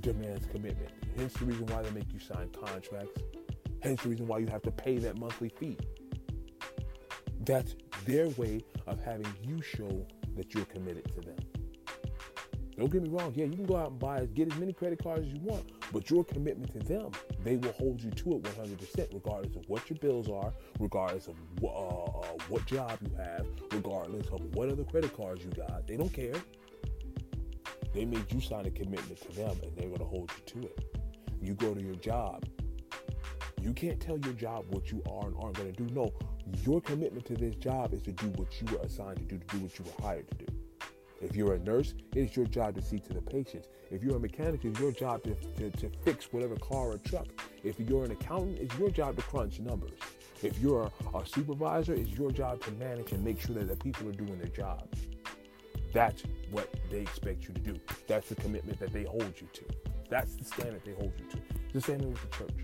demands 0.00 0.46
commitment. 0.46 0.90
Hence 1.18 1.34
the 1.34 1.44
reason 1.44 1.66
why 1.66 1.82
they 1.82 1.90
make 1.90 2.10
you 2.14 2.18
sign 2.18 2.48
contracts. 2.48 3.20
Hence 3.82 4.02
the 4.02 4.08
reason 4.08 4.26
why 4.26 4.38
you 4.38 4.46
have 4.46 4.62
to 4.62 4.70
pay 4.70 4.96
that 4.98 5.18
monthly 5.18 5.50
fee. 5.50 5.76
That's 7.40 7.76
their 8.06 8.30
way 8.30 8.64
of 8.86 9.04
having 9.04 9.26
you 9.42 9.60
show 9.60 10.06
that 10.34 10.54
you're 10.54 10.64
committed 10.64 11.12
to 11.14 11.20
them. 11.20 11.36
Don't 12.76 12.92
get 12.92 13.02
me 13.02 13.08
wrong. 13.08 13.32
Yeah, 13.34 13.46
you 13.46 13.54
can 13.54 13.64
go 13.64 13.76
out 13.76 13.90
and 13.92 13.98
buy, 13.98 14.26
get 14.26 14.52
as 14.52 14.58
many 14.58 14.72
credit 14.74 15.02
cards 15.02 15.26
as 15.26 15.32
you 15.32 15.40
want, 15.40 15.64
but 15.92 16.10
your 16.10 16.24
commitment 16.24 16.72
to 16.72 16.78
them, 16.80 17.10
they 17.42 17.56
will 17.56 17.72
hold 17.72 18.02
you 18.02 18.10
to 18.10 18.36
it 18.36 18.42
100%, 18.42 19.14
regardless 19.14 19.56
of 19.56 19.66
what 19.68 19.88
your 19.88 19.98
bills 19.98 20.28
are, 20.28 20.52
regardless 20.78 21.28
of 21.28 21.36
uh, 21.62 21.66
uh, 21.68 22.26
what 22.48 22.66
job 22.66 22.98
you 23.00 23.16
have, 23.16 23.46
regardless 23.72 24.26
of 24.28 24.42
what 24.54 24.68
other 24.68 24.84
credit 24.84 25.16
cards 25.16 25.42
you 25.42 25.50
got. 25.50 25.86
They 25.86 25.96
don't 25.96 26.12
care. 26.12 26.34
They 27.94 28.04
made 28.04 28.30
you 28.30 28.42
sign 28.42 28.66
a 28.66 28.70
commitment 28.70 29.22
to 29.22 29.32
them, 29.32 29.56
and 29.62 29.74
they're 29.74 29.88
going 29.88 30.00
to 30.00 30.04
hold 30.04 30.30
you 30.36 30.60
to 30.60 30.68
it. 30.68 30.84
You 31.40 31.54
go 31.54 31.72
to 31.72 31.80
your 31.80 31.94
job. 31.94 32.44
You 33.62 33.72
can't 33.72 33.98
tell 33.98 34.18
your 34.18 34.34
job 34.34 34.66
what 34.68 34.92
you 34.92 35.02
are 35.10 35.28
and 35.28 35.36
aren't 35.40 35.56
going 35.56 35.72
to 35.72 35.82
do. 35.82 35.92
No, 35.94 36.12
your 36.62 36.82
commitment 36.82 37.24
to 37.26 37.34
this 37.34 37.54
job 37.54 37.94
is 37.94 38.02
to 38.02 38.12
do 38.12 38.26
what 38.36 38.60
you 38.60 38.76
were 38.76 38.84
assigned 38.84 39.16
to 39.16 39.24
do, 39.24 39.38
to 39.38 39.56
do 39.56 39.62
what 39.62 39.78
you 39.78 39.84
were 39.86 40.02
hired 40.02 40.28
to 40.28 40.44
do. 40.44 40.55
If 41.20 41.34
you're 41.34 41.54
a 41.54 41.58
nurse, 41.58 41.94
it 42.14 42.18
is 42.18 42.36
your 42.36 42.46
job 42.46 42.74
to 42.74 42.82
see 42.82 42.98
to 42.98 43.12
the 43.14 43.22
patients. 43.22 43.68
If 43.90 44.02
you're 44.02 44.16
a 44.16 44.20
mechanic, 44.20 44.64
it's 44.64 44.78
your 44.78 44.92
job 44.92 45.22
to, 45.24 45.34
to, 45.34 45.70
to 45.70 45.90
fix 46.04 46.32
whatever 46.32 46.56
car 46.56 46.92
or 46.92 46.98
truck. 46.98 47.26
If 47.64 47.80
you're 47.80 48.04
an 48.04 48.10
accountant, 48.10 48.58
it's 48.58 48.76
your 48.78 48.90
job 48.90 49.16
to 49.16 49.22
crunch 49.22 49.60
numbers. 49.60 49.98
If 50.42 50.58
you're 50.58 50.90
a, 51.14 51.26
supervisor, 51.26 51.94
it's 51.94 52.10
your 52.10 52.30
job 52.30 52.62
to 52.64 52.72
manage 52.72 53.12
and 53.12 53.24
make 53.24 53.40
sure 53.40 53.54
that 53.54 53.68
the 53.68 53.76
people 53.76 54.08
are 54.08 54.12
doing 54.12 54.38
their 54.38 54.48
job. 54.48 54.88
That's 55.94 56.24
what 56.50 56.72
they 56.90 56.98
expect 56.98 57.48
you 57.48 57.54
to 57.54 57.60
do. 57.60 57.80
That's 58.06 58.28
the 58.28 58.34
commitment 58.34 58.78
that 58.80 58.92
they 58.92 59.04
hold 59.04 59.32
you 59.40 59.48
to. 59.54 59.64
That's 60.10 60.36
the 60.36 60.44
standard 60.44 60.82
they 60.84 60.92
hold 60.92 61.12
you 61.18 61.24
to. 61.30 61.38
It's 61.64 61.72
the 61.72 61.80
same 61.80 62.00
thing 62.00 62.12
with 62.12 62.30
the 62.30 62.36
church. 62.36 62.54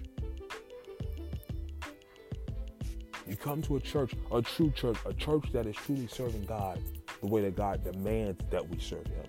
You 3.26 3.36
come 3.36 3.62
to 3.62 3.76
a 3.76 3.80
church, 3.80 4.12
a 4.30 4.42
true 4.42 4.70
church, 4.72 4.98
a 5.06 5.14
church 5.14 5.46
that 5.52 5.66
is 5.66 5.76
truly 5.76 6.06
serving 6.06 6.44
God 6.44 6.78
the 7.22 7.28
way 7.28 7.40
that 7.40 7.56
God 7.56 7.82
demands 7.84 8.44
that 8.50 8.68
we 8.68 8.78
serve 8.78 9.06
Him. 9.06 9.24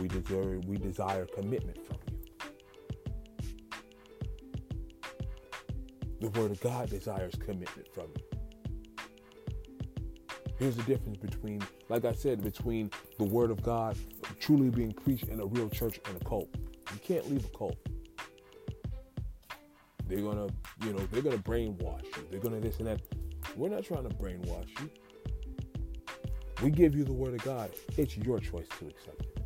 We 0.00 0.08
desire, 0.08 0.58
we 0.66 0.78
desire 0.78 1.26
commitment 1.26 1.86
from 1.86 1.98
you. 2.10 2.18
The 6.20 6.40
Word 6.40 6.50
of 6.50 6.60
God 6.60 6.88
desires 6.88 7.34
commitment 7.38 7.86
from 7.94 8.06
you. 8.16 8.24
Here's 10.58 10.74
the 10.74 10.82
difference 10.84 11.18
between, 11.18 11.62
like 11.88 12.04
I 12.04 12.12
said, 12.12 12.42
between 12.42 12.90
the 13.18 13.24
Word 13.24 13.50
of 13.50 13.62
God 13.62 13.96
truly 14.40 14.70
being 14.70 14.92
preached 14.92 15.28
in 15.28 15.40
a 15.40 15.46
real 15.46 15.68
church 15.68 16.00
and 16.06 16.20
a 16.20 16.24
cult. 16.24 16.48
You 16.92 16.98
can't 17.02 17.30
leave 17.30 17.44
a 17.44 17.56
cult. 17.56 17.76
They're 20.06 20.22
gonna, 20.22 20.48
you 20.82 20.94
know, 20.94 21.06
they're 21.12 21.22
gonna 21.22 21.36
brainwash 21.36 22.04
you. 22.16 22.26
They're 22.30 22.40
gonna 22.40 22.60
this 22.60 22.78
and 22.78 22.86
that. 22.86 23.02
We're 23.54 23.68
not 23.68 23.84
trying 23.84 24.08
to 24.08 24.14
brainwash 24.14 24.68
you. 24.80 24.90
We 26.62 26.70
give 26.70 26.94
you 26.94 27.04
the 27.04 27.12
word 27.12 27.34
of 27.34 27.44
God. 27.44 27.70
It's 27.96 28.16
your 28.16 28.40
choice 28.40 28.66
to 28.80 28.88
accept 28.88 29.22
it. 29.22 29.40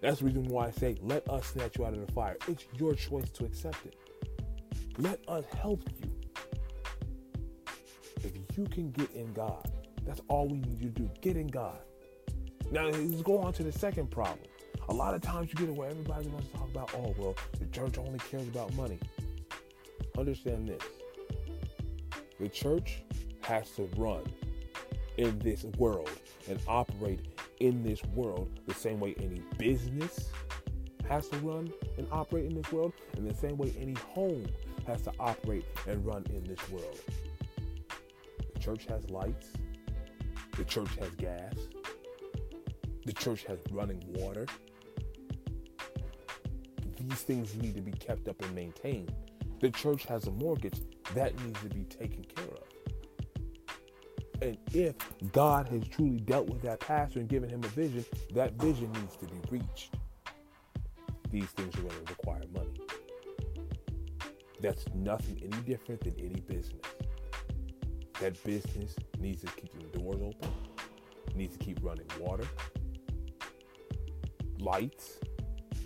That's 0.00 0.18
the 0.18 0.26
reason 0.26 0.44
why 0.48 0.66
I 0.66 0.70
say, 0.70 0.96
let 1.00 1.28
us 1.30 1.46
snatch 1.46 1.78
you 1.78 1.86
out 1.86 1.94
of 1.94 2.04
the 2.04 2.12
fire. 2.12 2.36
It's 2.48 2.64
your 2.76 2.94
choice 2.94 3.30
to 3.30 3.44
accept 3.44 3.86
it. 3.86 3.96
Let 4.98 5.20
us 5.28 5.44
help 5.56 5.82
you. 6.02 6.10
If 8.22 8.58
you 8.58 8.64
can 8.64 8.90
get 8.90 9.10
in 9.12 9.32
God, 9.32 9.70
that's 10.04 10.20
all 10.28 10.48
we 10.48 10.58
need 10.58 10.80
you 10.80 10.90
to 10.90 11.02
do. 11.02 11.10
Get 11.20 11.36
in 11.36 11.46
God. 11.46 11.78
Now, 12.70 12.88
let's 12.88 13.22
go 13.22 13.38
on 13.38 13.52
to 13.54 13.62
the 13.62 13.72
second 13.72 14.10
problem. 14.10 14.46
A 14.88 14.92
lot 14.92 15.14
of 15.14 15.22
times 15.22 15.48
you 15.48 15.66
get 15.66 15.74
where 15.74 15.88
everybody 15.88 16.28
wants 16.28 16.48
to 16.48 16.52
talk 16.54 16.68
about, 16.68 16.92
oh, 16.94 17.14
well, 17.16 17.34
the 17.58 17.66
church 17.66 17.96
only 17.96 18.18
cares 18.18 18.46
about 18.48 18.74
money. 18.74 18.98
Understand 20.18 20.68
this 20.68 20.82
the 22.40 22.48
church 22.48 23.02
has 23.42 23.70
to 23.70 23.88
run 23.96 24.22
in 25.16 25.38
this 25.38 25.64
world 25.78 26.10
and 26.48 26.58
operate 26.68 27.20
in 27.60 27.82
this 27.82 28.02
world 28.14 28.50
the 28.66 28.74
same 28.74 29.00
way 29.00 29.14
any 29.18 29.42
business 29.58 30.30
has 31.08 31.28
to 31.28 31.38
run 31.38 31.72
and 31.98 32.06
operate 32.10 32.46
in 32.46 32.54
this 32.54 32.72
world, 32.72 32.92
and 33.16 33.28
the 33.28 33.34
same 33.34 33.56
way 33.56 33.74
any 33.78 33.94
home 33.94 34.46
has 34.86 35.02
to 35.02 35.12
operate 35.20 35.64
and 35.86 36.04
run 36.04 36.24
in 36.30 36.42
this 36.44 36.68
world. 36.70 36.98
The 38.54 38.60
church 38.60 38.86
has 38.86 39.08
lights, 39.10 39.48
the 40.56 40.64
church 40.64 40.88
has 41.00 41.10
gas, 41.16 41.54
the 43.04 43.12
church 43.12 43.44
has 43.44 43.58
running 43.70 44.02
water. 44.14 44.46
These 46.98 47.22
things 47.22 47.54
need 47.56 47.74
to 47.74 47.82
be 47.82 47.92
kept 47.92 48.28
up 48.28 48.40
and 48.42 48.54
maintained. 48.54 49.12
The 49.60 49.70
church 49.70 50.04
has 50.04 50.26
a 50.26 50.30
mortgage 50.30 50.80
that 51.14 51.38
needs 51.44 51.60
to 51.60 51.68
be 51.68 51.84
taken 51.84 52.24
care 52.24 52.44
of. 52.44 52.73
And 54.44 54.58
if 54.74 54.94
God 55.32 55.70
has 55.70 55.88
truly 55.88 56.20
dealt 56.20 56.50
with 56.50 56.60
that 56.62 56.78
pastor 56.80 57.18
and 57.18 57.26
given 57.26 57.48
him 57.48 57.64
a 57.64 57.68
vision, 57.68 58.04
that 58.34 58.52
vision 58.60 58.92
needs 58.92 59.16
to 59.16 59.24
be 59.24 59.40
reached. 59.50 59.94
These 61.30 61.46
things 61.46 61.74
are 61.76 61.80
going 61.80 62.04
to 62.04 62.12
require 62.12 62.42
money. 62.52 62.78
That's 64.60 64.84
nothing 64.94 65.40
any 65.42 65.62
different 65.62 66.02
than 66.02 66.14
any 66.18 66.42
business. 66.42 66.82
That 68.20 68.44
business 68.44 68.94
needs 69.18 69.40
to 69.40 69.46
keep 69.46 69.72
the 69.72 69.98
doors 69.98 70.20
open, 70.20 70.50
needs 71.34 71.56
to 71.56 71.64
keep 71.64 71.78
running 71.82 72.06
water, 72.20 72.44
lights, 74.58 75.20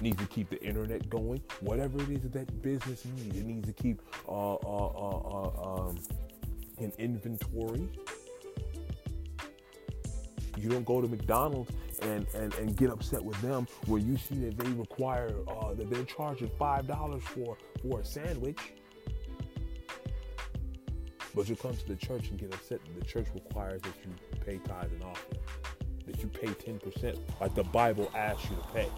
needs 0.00 0.16
to 0.16 0.26
keep 0.26 0.50
the 0.50 0.60
internet 0.64 1.08
going. 1.08 1.40
Whatever 1.60 2.02
it 2.02 2.10
is 2.10 2.22
that, 2.22 2.32
that 2.32 2.60
business 2.62 3.04
needs, 3.04 3.38
it 3.38 3.46
needs 3.46 3.68
to 3.68 3.72
keep 3.72 4.02
uh, 4.28 4.54
uh, 4.54 4.56
uh, 4.56 5.20
uh 5.20 5.86
um, 5.86 5.98
an 6.78 6.92
inventory 6.98 7.88
you 10.58 10.68
don't 10.68 10.84
go 10.84 11.00
to 11.00 11.08
McDonald's 11.08 11.70
and, 12.02 12.26
and, 12.34 12.54
and 12.54 12.76
get 12.76 12.90
upset 12.90 13.22
with 13.22 13.40
them 13.42 13.66
when 13.86 14.06
you 14.06 14.16
see 14.16 14.36
that 14.44 14.58
they 14.58 14.70
require 14.72 15.34
uh, 15.48 15.74
that 15.74 15.90
they're 15.90 16.04
charging 16.04 16.50
five 16.58 16.86
dollars 16.86 17.22
for 17.22 17.56
for 17.82 18.00
a 18.00 18.04
sandwich. 18.04 18.58
But 21.34 21.48
you 21.48 21.56
come 21.56 21.76
to 21.76 21.86
the 21.86 21.96
church 21.96 22.30
and 22.30 22.38
get 22.38 22.52
upset 22.52 22.80
that 22.84 22.98
the 22.98 23.04
church 23.06 23.28
requires 23.34 23.80
that 23.82 23.94
you 24.04 24.12
pay 24.44 24.58
tithe 24.58 24.90
and 24.92 25.02
offering, 25.04 25.40
that 26.06 26.20
you 26.20 26.28
pay 26.28 26.48
10%, 26.48 27.18
like 27.40 27.54
the 27.54 27.62
Bible 27.64 28.10
asks 28.16 28.50
you 28.50 28.56
to 28.56 28.62
pay. 28.74 28.88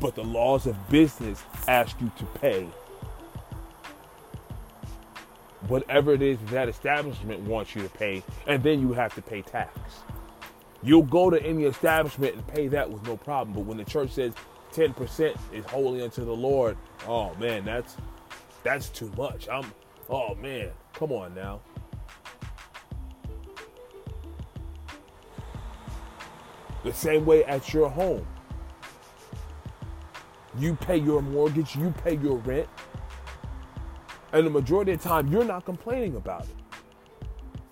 But 0.00 0.16
the 0.16 0.24
laws 0.24 0.66
of 0.66 0.76
business 0.90 1.42
ask 1.68 1.98
you 2.00 2.10
to 2.18 2.24
pay 2.40 2.68
whatever 5.72 6.12
it 6.12 6.20
is 6.20 6.36
that 6.50 6.68
establishment 6.68 7.40
wants 7.40 7.74
you 7.74 7.80
to 7.80 7.88
pay, 7.88 8.22
and 8.46 8.62
then 8.62 8.78
you 8.78 8.92
have 8.92 9.14
to 9.14 9.22
pay 9.22 9.40
tax. 9.40 9.70
You'll 10.82 11.02
go 11.02 11.30
to 11.30 11.42
any 11.42 11.64
establishment 11.64 12.34
and 12.34 12.46
pay 12.46 12.68
that 12.68 12.90
with 12.90 13.02
no 13.06 13.16
problem. 13.16 13.54
But 13.54 13.64
when 13.64 13.78
the 13.78 13.84
church 13.84 14.10
says 14.10 14.34
10% 14.72 15.34
is 15.50 15.64
holy 15.64 16.02
unto 16.02 16.26
the 16.26 16.32
Lord, 16.32 16.76
oh 17.08 17.34
man, 17.36 17.64
that's 17.64 17.96
that's 18.62 18.90
too 18.90 19.10
much. 19.16 19.48
I'm 19.48 19.64
oh 20.10 20.34
man, 20.34 20.72
come 20.92 21.10
on 21.10 21.34
now. 21.34 21.62
The 26.84 26.92
same 26.92 27.24
way 27.24 27.44
at 27.44 27.72
your 27.72 27.88
home. 27.88 28.26
You 30.58 30.74
pay 30.74 30.98
your 30.98 31.22
mortgage, 31.22 31.76
you 31.76 31.94
pay 32.04 32.16
your 32.16 32.36
rent, 32.40 32.68
and 34.32 34.46
the 34.46 34.50
majority 34.50 34.92
of 34.92 35.02
the 35.02 35.08
time, 35.08 35.28
you're 35.28 35.44
not 35.44 35.64
complaining 35.64 36.16
about 36.16 36.42
it. 36.44 36.56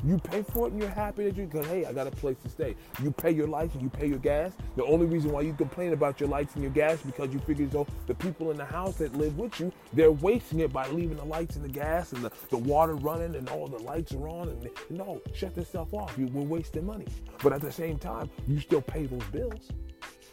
You 0.03 0.19
pay 0.19 0.43
for 0.43 0.67
it 0.67 0.73
and 0.73 0.81
you're 0.81 0.91
happy 0.91 1.25
that 1.25 1.37
you 1.37 1.47
because 1.47 1.67
hey, 1.67 1.85
I 1.85 1.93
got 1.93 2.07
a 2.07 2.11
place 2.11 2.39
to 2.43 2.49
stay. 2.49 2.75
You 3.03 3.11
pay 3.11 3.31
your 3.31 3.47
lights 3.47 3.75
and 3.75 3.83
you 3.83 3.91
pay 3.91 4.07
your 4.07 4.19
gas. 4.19 4.53
The 4.77 4.85
only 4.85 5.07
reason 5.07 5.31
why 5.31 5.43
you 5.43 5.53
complain 5.53 5.93
about 5.93 6.21
your 6.21 6.29
lights 6.29 6.55
and 6.55 6.63
your 6.63 6.73
gas 6.73 7.03
because 7.03 7.33
you 7.33 7.39
figure 7.41 7.69
so 7.71 7.87
the 8.07 8.15
people 8.15 8.51
in 8.51 8.57
the 8.57 8.65
house 8.65 8.97
that 8.97 9.15
live 9.15 9.39
with 9.39 9.61
you, 9.61 9.71
they're 9.93 10.13
wasting 10.13 10.61
it 10.61 10.73
by 10.73 10.89
leaving 10.89 11.17
the 11.17 11.25
lights 11.25 11.57
and 11.57 11.65
the 11.65 11.69
gas 11.69 12.13
and 12.13 12.25
the, 12.25 12.33
the 12.49 12.57
water 12.57 12.95
running 12.95 13.35
and 13.37 13.49
all 13.51 13.67
the 13.67 13.79
lights 13.79 14.13
are 14.13 14.29
on 14.29 14.49
and 14.49 14.71
no, 14.89 15.21
shut 15.35 15.55
this 15.55 15.69
stuff 15.69 15.93
off. 15.93 16.17
You 16.17 16.29
we're 16.29 16.45
wasting 16.45 16.87
money. 16.87 17.07
But 17.43 17.53
at 17.53 17.61
the 17.61 17.73
same 17.73 17.99
time, 17.99 18.31
you 18.49 18.59
still 18.59 18.83
pay 18.83 19.05
those 19.05 19.25
bills 19.25 19.69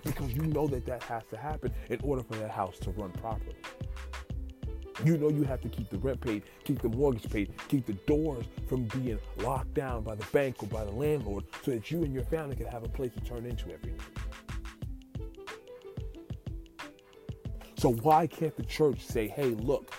because 0.06 0.34
you 0.34 0.44
know 0.44 0.68
that 0.68 0.86
that 0.86 1.04
has 1.04 1.24
to 1.30 1.38
happen 1.38 1.74
in 1.90 2.00
order 2.04 2.24
for 2.24 2.36
that 2.36 2.52
house 2.52 2.80
to 2.80 2.92
run 2.92 3.12
properly. 3.12 3.56
You 5.04 5.18
know 5.18 5.30
you 5.30 5.44
have 5.44 5.62
to 5.62 5.70
keep 5.70 5.90
the 5.90 5.98
rent 6.00 6.22
paid, 6.22 6.44
keep 6.64 6.82
the 6.82 6.90
mortgage 6.90 7.30
paid, 7.30 7.54
keep 7.68 7.86
the 7.86 7.94
doors 7.94 8.46
from 8.68 8.86
being 8.86 9.20
locked 9.38 9.74
down 9.76 10.04
by 10.04 10.16
the 10.16 10.26
bank 10.32 10.64
or 10.64 10.68
by 10.68 10.84
the 10.84 10.92
landlord 10.92 11.44
so 11.64 11.72
that 11.72 11.92
you 11.92 12.04
and 12.04 12.14
your 12.14 12.24
family 12.24 12.56
can 12.56 12.66
have 12.66 12.84
a 12.84 12.90
place 12.90 13.14
to 13.14 13.22
turn 13.22 13.46
into 13.46 13.72
every 13.72 13.92
night. 13.92 14.02
So 17.78 17.94
why 17.94 18.26
can't 18.26 18.56
the 18.56 18.64
church 18.64 19.06
say, 19.06 19.28
hey, 19.28 19.50
look, 19.50 19.94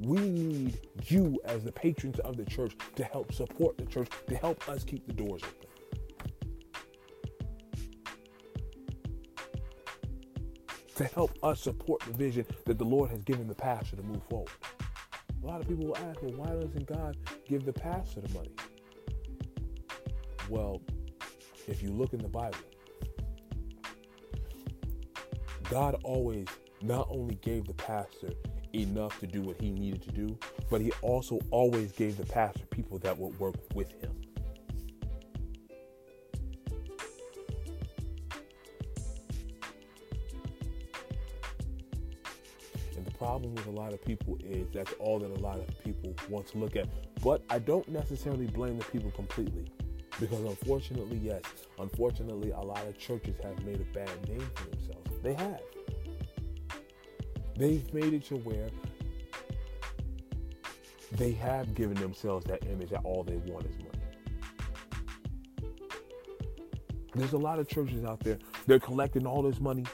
we 0.00 0.18
need 0.20 0.80
you 1.04 1.38
as 1.44 1.62
the 1.62 1.72
patrons 1.72 2.18
of 2.20 2.38
the 2.38 2.46
church 2.46 2.74
to 2.96 3.04
help 3.04 3.34
support 3.34 3.76
the 3.76 3.84
church, 3.84 4.08
to 4.26 4.36
help 4.36 4.66
us 4.70 4.84
keep 4.84 5.06
the 5.06 5.12
doors 5.12 5.42
open? 5.42 5.59
To 11.00 11.06
help 11.14 11.32
us 11.42 11.62
support 11.62 11.98
the 12.02 12.12
vision 12.12 12.44
that 12.66 12.76
the 12.76 12.84
Lord 12.84 13.08
has 13.08 13.22
given 13.22 13.48
the 13.48 13.54
pastor 13.54 13.96
to 13.96 14.02
move 14.02 14.22
forward. 14.28 14.50
A 15.42 15.46
lot 15.46 15.58
of 15.62 15.66
people 15.66 15.86
will 15.86 15.96
ask, 15.96 16.20
well, 16.20 16.32
why 16.32 16.48
doesn't 16.48 16.84
God 16.84 17.16
give 17.48 17.64
the 17.64 17.72
pastor 17.72 18.20
the 18.20 18.28
money? 18.34 18.50
Well, 20.50 20.82
if 21.66 21.82
you 21.82 21.88
look 21.90 22.12
in 22.12 22.18
the 22.18 22.28
Bible, 22.28 22.58
God 25.70 25.98
always 26.04 26.46
not 26.82 27.08
only 27.08 27.36
gave 27.36 27.66
the 27.66 27.72
pastor 27.72 28.32
enough 28.74 29.18
to 29.20 29.26
do 29.26 29.40
what 29.40 29.58
he 29.58 29.70
needed 29.70 30.02
to 30.02 30.12
do, 30.12 30.38
but 30.68 30.82
he 30.82 30.92
also 31.00 31.40
always 31.50 31.92
gave 31.92 32.18
the 32.18 32.26
pastor 32.26 32.66
people 32.66 32.98
that 32.98 33.18
would 33.18 33.40
work 33.40 33.54
with 33.72 33.90
him. 34.02 34.09
People 44.16 44.38
is 44.44 44.66
that's 44.72 44.92
all 44.98 45.18
that 45.20 45.30
a 45.30 45.40
lot 45.40 45.58
of 45.58 45.66
people 45.84 46.14
want 46.28 46.46
to 46.48 46.58
look 46.58 46.76
at. 46.76 46.88
But 47.22 47.42
I 47.48 47.58
don't 47.58 47.88
necessarily 47.88 48.46
blame 48.46 48.78
the 48.78 48.84
people 48.86 49.10
completely. 49.12 49.66
Because 50.18 50.40
unfortunately, 50.40 51.18
yes, 51.22 51.42
unfortunately, 51.78 52.50
a 52.50 52.60
lot 52.60 52.84
of 52.86 52.98
churches 52.98 53.36
have 53.42 53.64
made 53.64 53.80
a 53.80 53.94
bad 53.94 54.28
name 54.28 54.50
for 54.54 54.68
themselves. 54.70 55.10
They 55.22 55.34
have. 55.34 55.60
They've 57.56 57.94
made 57.94 58.14
it 58.14 58.24
to 58.26 58.36
where 58.36 58.68
they 61.12 61.32
have 61.32 61.74
given 61.74 61.94
themselves 61.94 62.44
that 62.46 62.64
image 62.66 62.90
that 62.90 63.04
all 63.04 63.22
they 63.22 63.36
want 63.36 63.66
is 63.66 63.76
money. 63.78 63.88
There's 67.14 67.32
a 67.32 67.38
lot 67.38 67.58
of 67.58 67.68
churches 67.68 68.04
out 68.04 68.20
there, 68.20 68.38
they're 68.66 68.78
collecting 68.78 69.26
all 69.26 69.42
this 69.42 69.60
money, 69.60 69.84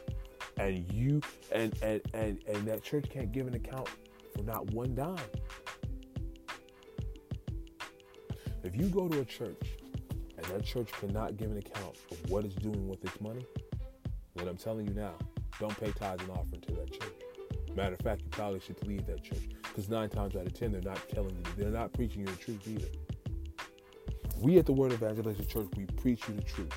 and 0.59 0.91
you 0.93 1.21
and 1.53 1.75
and 1.83 2.01
and, 2.15 2.39
and 2.47 2.67
that 2.69 2.83
church 2.83 3.07
can't 3.11 3.33
give 3.33 3.47
an 3.47 3.55
account 3.55 3.89
for 4.37 4.43
not 4.45 4.71
one 4.73 4.95
dime. 4.95 5.17
If 8.63 8.77
you 8.77 8.89
go 8.89 9.09
to 9.09 9.21
a 9.21 9.25
church 9.25 9.79
and 10.37 10.47
that 10.47 10.65
church 10.65 10.91
cannot 10.93 11.37
give 11.37 11.51
an 11.51 11.59
account 11.59 11.97
of 12.11 12.31
what 12.31 12.45
it's 12.45 12.55
doing 12.55 12.89
with 12.89 13.05
its 13.05 13.21
money, 13.21 13.47
then 14.35 14.49
I'm 14.49 14.57
telling 14.57 14.87
you 14.87 14.95
now, 14.95 15.15
don't 15.59 15.79
pay 15.79 15.93
tithes 15.93 16.23
and 16.23 16.33
offering 16.33 16.61
to 16.63 16.73
that 16.75 16.93
church. 16.93 17.13
Matter 17.75 17.95
of 17.95 18.01
fact, 18.01 18.23
you 18.23 18.29
probably 18.31 18.61
should 18.61 18.85
leave 18.87 19.07
that 19.07 19.23
church 19.23 19.49
because 19.63 19.89
nine 19.89 20.09
times 20.09 20.35
out 20.35 20.47
of 20.47 20.55
ten, 20.55 20.73
they're 20.73 20.81
not 20.81 21.01
telling 21.09 21.37
you, 21.37 21.43
they're 21.57 21.71
not 21.71 21.93
preaching 21.93 22.21
you 22.21 22.27
the 22.27 22.37
truth 22.37 22.67
either. 22.67 22.89
We 24.39 24.59
at 24.59 24.67
the 24.67 24.73
Word 24.73 24.93
Evangelistic 24.93 25.49
Church, 25.49 25.69
we 25.77 25.87
preach 25.87 26.29
you 26.29 26.35
the 26.35 26.43
truth. 26.43 26.73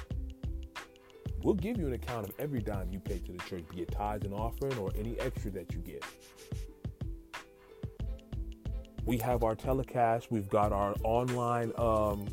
We'll 1.42 1.56
give 1.56 1.78
you 1.78 1.88
an 1.88 1.94
account 1.94 2.28
of 2.28 2.34
every 2.38 2.60
dime 2.60 2.90
you 2.92 3.00
pay 3.00 3.20
to 3.20 3.32
the 3.32 3.38
church, 3.40 3.64
be 3.70 3.82
it 3.82 3.92
tithes 3.92 4.26
and 4.26 4.34
offering 4.34 4.78
or 4.78 4.92
any 4.98 5.18
extra 5.20 5.52
that 5.52 5.74
you 5.74 5.80
get. 5.80 6.04
We 9.10 9.18
have 9.18 9.44
our 9.44 9.56
telecast. 9.56 10.28
We've 10.30 10.48
got 10.48 10.72
our 10.72 10.94
online. 11.04 11.74
Um, 11.80 12.28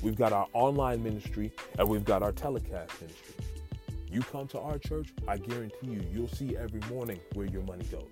we've 0.00 0.16
got 0.16 0.32
our 0.32 0.46
online 0.54 1.02
ministry, 1.02 1.52
and 1.78 1.86
we've 1.86 2.02
got 2.02 2.22
our 2.22 2.32
telecast 2.32 2.98
ministry. 2.98 3.34
You 4.10 4.22
come 4.22 4.48
to 4.48 4.58
our 4.58 4.78
church, 4.78 5.12
I 5.28 5.36
guarantee 5.36 5.88
you, 5.88 6.02
you'll 6.10 6.28
see 6.28 6.56
every 6.56 6.80
morning 6.88 7.20
where 7.34 7.44
your 7.44 7.60
money 7.64 7.84
goes. 7.84 8.08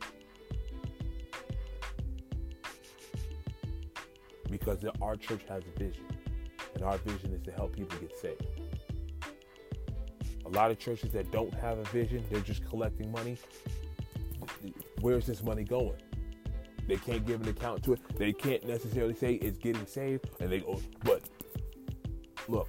Because 4.51 4.85
our 5.01 5.17
church 5.17 5.41
has 5.49 5.63
a 5.75 5.79
vision, 5.79 6.05
and 6.75 6.85
our 6.85 6.99
vision 6.99 7.33
is 7.33 7.41
to 7.45 7.51
help 7.51 7.75
people 7.75 7.99
get 7.99 8.15
saved. 8.15 8.45
A 10.45 10.51
lot 10.51 10.71
of 10.71 10.79
churches 10.79 11.13
that 11.13 11.33
don't 11.33 11.55
have 11.55 11.79
a 11.79 11.85
vision, 11.85 12.23
they're 12.31 12.41
just 12.41 12.69
collecting 12.69 13.11
money. 13.11 13.39
Where's 15.01 15.25
this 15.25 15.43
money 15.43 15.65
going? 15.65 15.97
They 16.87 16.97
can't 16.97 17.25
give 17.27 17.41
an 17.41 17.49
account 17.49 17.83
to 17.85 17.95
it. 17.95 18.01
They 18.17 18.33
can't 18.33 18.67
necessarily 18.67 19.15
say 19.15 19.35
it's 19.35 19.59
getting 19.59 19.87
saved, 19.87 20.29
and 20.41 20.51
they 20.51 20.61
go, 20.61 20.81
but 21.05 21.23
look, 22.49 22.69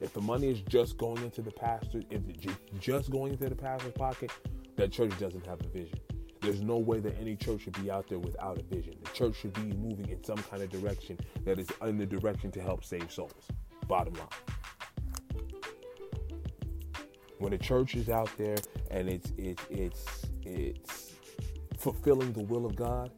if 0.00 0.12
the 0.12 0.20
money 0.20 0.50
is 0.50 0.60
just 0.62 0.98
going 0.98 1.22
into 1.22 1.42
the 1.42 1.50
pastor, 1.50 2.02
if 2.10 2.22
it's 2.28 2.54
just 2.80 3.10
going 3.10 3.32
into 3.32 3.48
the 3.48 3.54
pastor's 3.54 3.92
pocket, 3.92 4.30
that 4.76 4.92
church 4.92 5.16
doesn't 5.18 5.44
have 5.46 5.60
a 5.60 5.68
vision. 5.68 5.98
There's 6.40 6.60
no 6.60 6.76
way 6.76 7.00
that 7.00 7.18
any 7.20 7.34
church 7.34 7.62
should 7.62 7.82
be 7.82 7.90
out 7.90 8.08
there 8.08 8.18
without 8.18 8.58
a 8.58 8.62
vision. 8.62 8.94
The 9.02 9.10
church 9.10 9.36
should 9.36 9.54
be 9.54 9.76
moving 9.76 10.08
in 10.08 10.22
some 10.22 10.38
kind 10.38 10.62
of 10.62 10.70
direction 10.70 11.18
that 11.44 11.58
is 11.58 11.68
in 11.82 11.98
the 11.98 12.06
direction 12.06 12.52
to 12.52 12.60
help 12.60 12.84
save 12.84 13.10
souls. 13.10 13.48
Bottom 13.88 14.14
line. 14.14 14.28
When 17.38 17.52
a 17.52 17.58
church 17.58 17.96
is 17.96 18.08
out 18.08 18.30
there 18.36 18.56
and 18.90 19.08
it's 19.08 19.32
it's 19.36 19.64
it's 19.70 20.26
it's 20.42 21.07
fulfilling 21.78 22.32
the 22.32 22.42
will 22.44 22.66
of 22.66 22.76
God, 22.76 23.10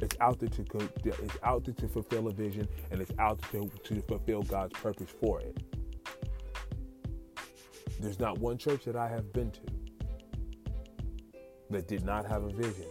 it's 0.00 0.16
out 0.20 0.38
there 0.38 0.48
to 0.48 0.64
it's 1.04 1.36
out 1.42 1.64
there 1.64 1.74
to 1.74 1.88
fulfill 1.88 2.28
a 2.28 2.32
vision 2.32 2.68
and 2.90 3.00
it's 3.00 3.12
out 3.18 3.40
to, 3.52 3.70
to 3.84 4.02
fulfill 4.02 4.42
God's 4.42 4.72
purpose 4.80 5.10
for 5.20 5.40
it. 5.40 5.56
There's 8.00 8.18
not 8.18 8.38
one 8.38 8.58
church 8.58 8.84
that 8.84 8.96
I 8.96 9.08
have 9.08 9.32
been 9.32 9.50
to 9.52 9.60
that 11.70 11.88
did 11.88 12.04
not 12.04 12.26
have 12.26 12.44
a 12.44 12.50
vision 12.50 12.86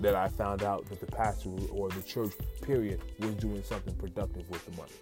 that 0.00 0.14
I 0.14 0.28
found 0.28 0.62
out 0.62 0.88
that 0.88 1.00
the 1.00 1.06
pastor 1.06 1.50
or 1.70 1.88
the 1.88 2.02
church, 2.02 2.32
period, 2.62 3.00
was 3.18 3.34
doing 3.36 3.62
something 3.62 3.94
productive 3.94 4.48
with 4.50 4.64
the 4.66 4.76
money. 4.76 4.92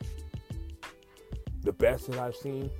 The 1.63 1.73
best 1.73 2.11
that 2.11 2.19
I've 2.19 2.37
seen, 2.37 2.71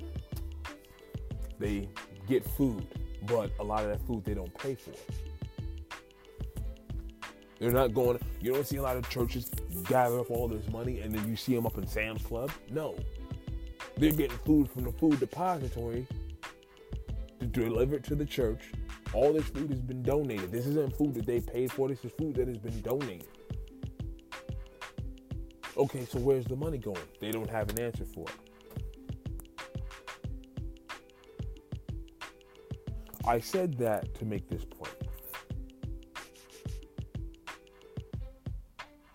they 1.59 1.89
get 2.27 2.43
food, 2.43 2.87
but 3.23 3.51
a 3.59 3.63
lot 3.63 3.83
of 3.83 3.89
that 3.89 4.05
food 4.07 4.23
they 4.23 4.33
don't 4.33 4.53
pay 4.57 4.75
for. 4.75 4.93
They're 7.59 7.71
not 7.71 7.93
going, 7.93 8.19
you 8.39 8.53
don't 8.53 8.65
see 8.65 8.77
a 8.77 8.81
lot 8.81 8.97
of 8.97 9.09
churches 9.09 9.49
gather 9.85 10.19
up 10.19 10.29
all 10.29 10.47
this 10.47 10.67
money 10.69 10.99
and 11.01 11.13
then 11.13 11.27
you 11.27 11.35
see 11.35 11.55
them 11.55 11.65
up 11.65 11.77
in 11.77 11.87
Sam's 11.87 12.21
Club. 12.21 12.51
No. 12.69 12.95
They're 13.97 14.11
getting 14.11 14.37
food 14.39 14.69
from 14.69 14.83
the 14.83 14.91
food 14.91 15.19
depository 15.19 16.05
to 17.39 17.45
deliver 17.45 17.95
it 17.95 18.03
to 18.05 18.15
the 18.15 18.25
church. 18.25 18.71
All 19.13 19.33
this 19.33 19.45
food 19.45 19.71
has 19.71 19.81
been 19.81 20.03
donated. 20.03 20.51
This 20.51 20.67
isn't 20.67 20.95
food 20.95 21.15
that 21.15 21.25
they 21.25 21.39
paid 21.39 21.71
for. 21.71 21.87
This 21.87 22.03
is 22.05 22.11
food 22.11 22.35
that 22.35 22.47
has 22.47 22.57
been 22.57 22.79
donated. 22.81 23.27
Okay, 25.77 26.05
so 26.05 26.19
where's 26.19 26.45
the 26.45 26.55
money 26.55 26.77
going? 26.77 26.97
They 27.19 27.31
don't 27.31 27.49
have 27.49 27.69
an 27.69 27.79
answer 27.79 28.05
for 28.05 28.25
it. 28.27 28.35
I 33.25 33.39
said 33.39 33.77
that 33.79 34.13
to 34.15 34.25
make 34.25 34.47
this 34.47 34.63
point. 34.63 34.86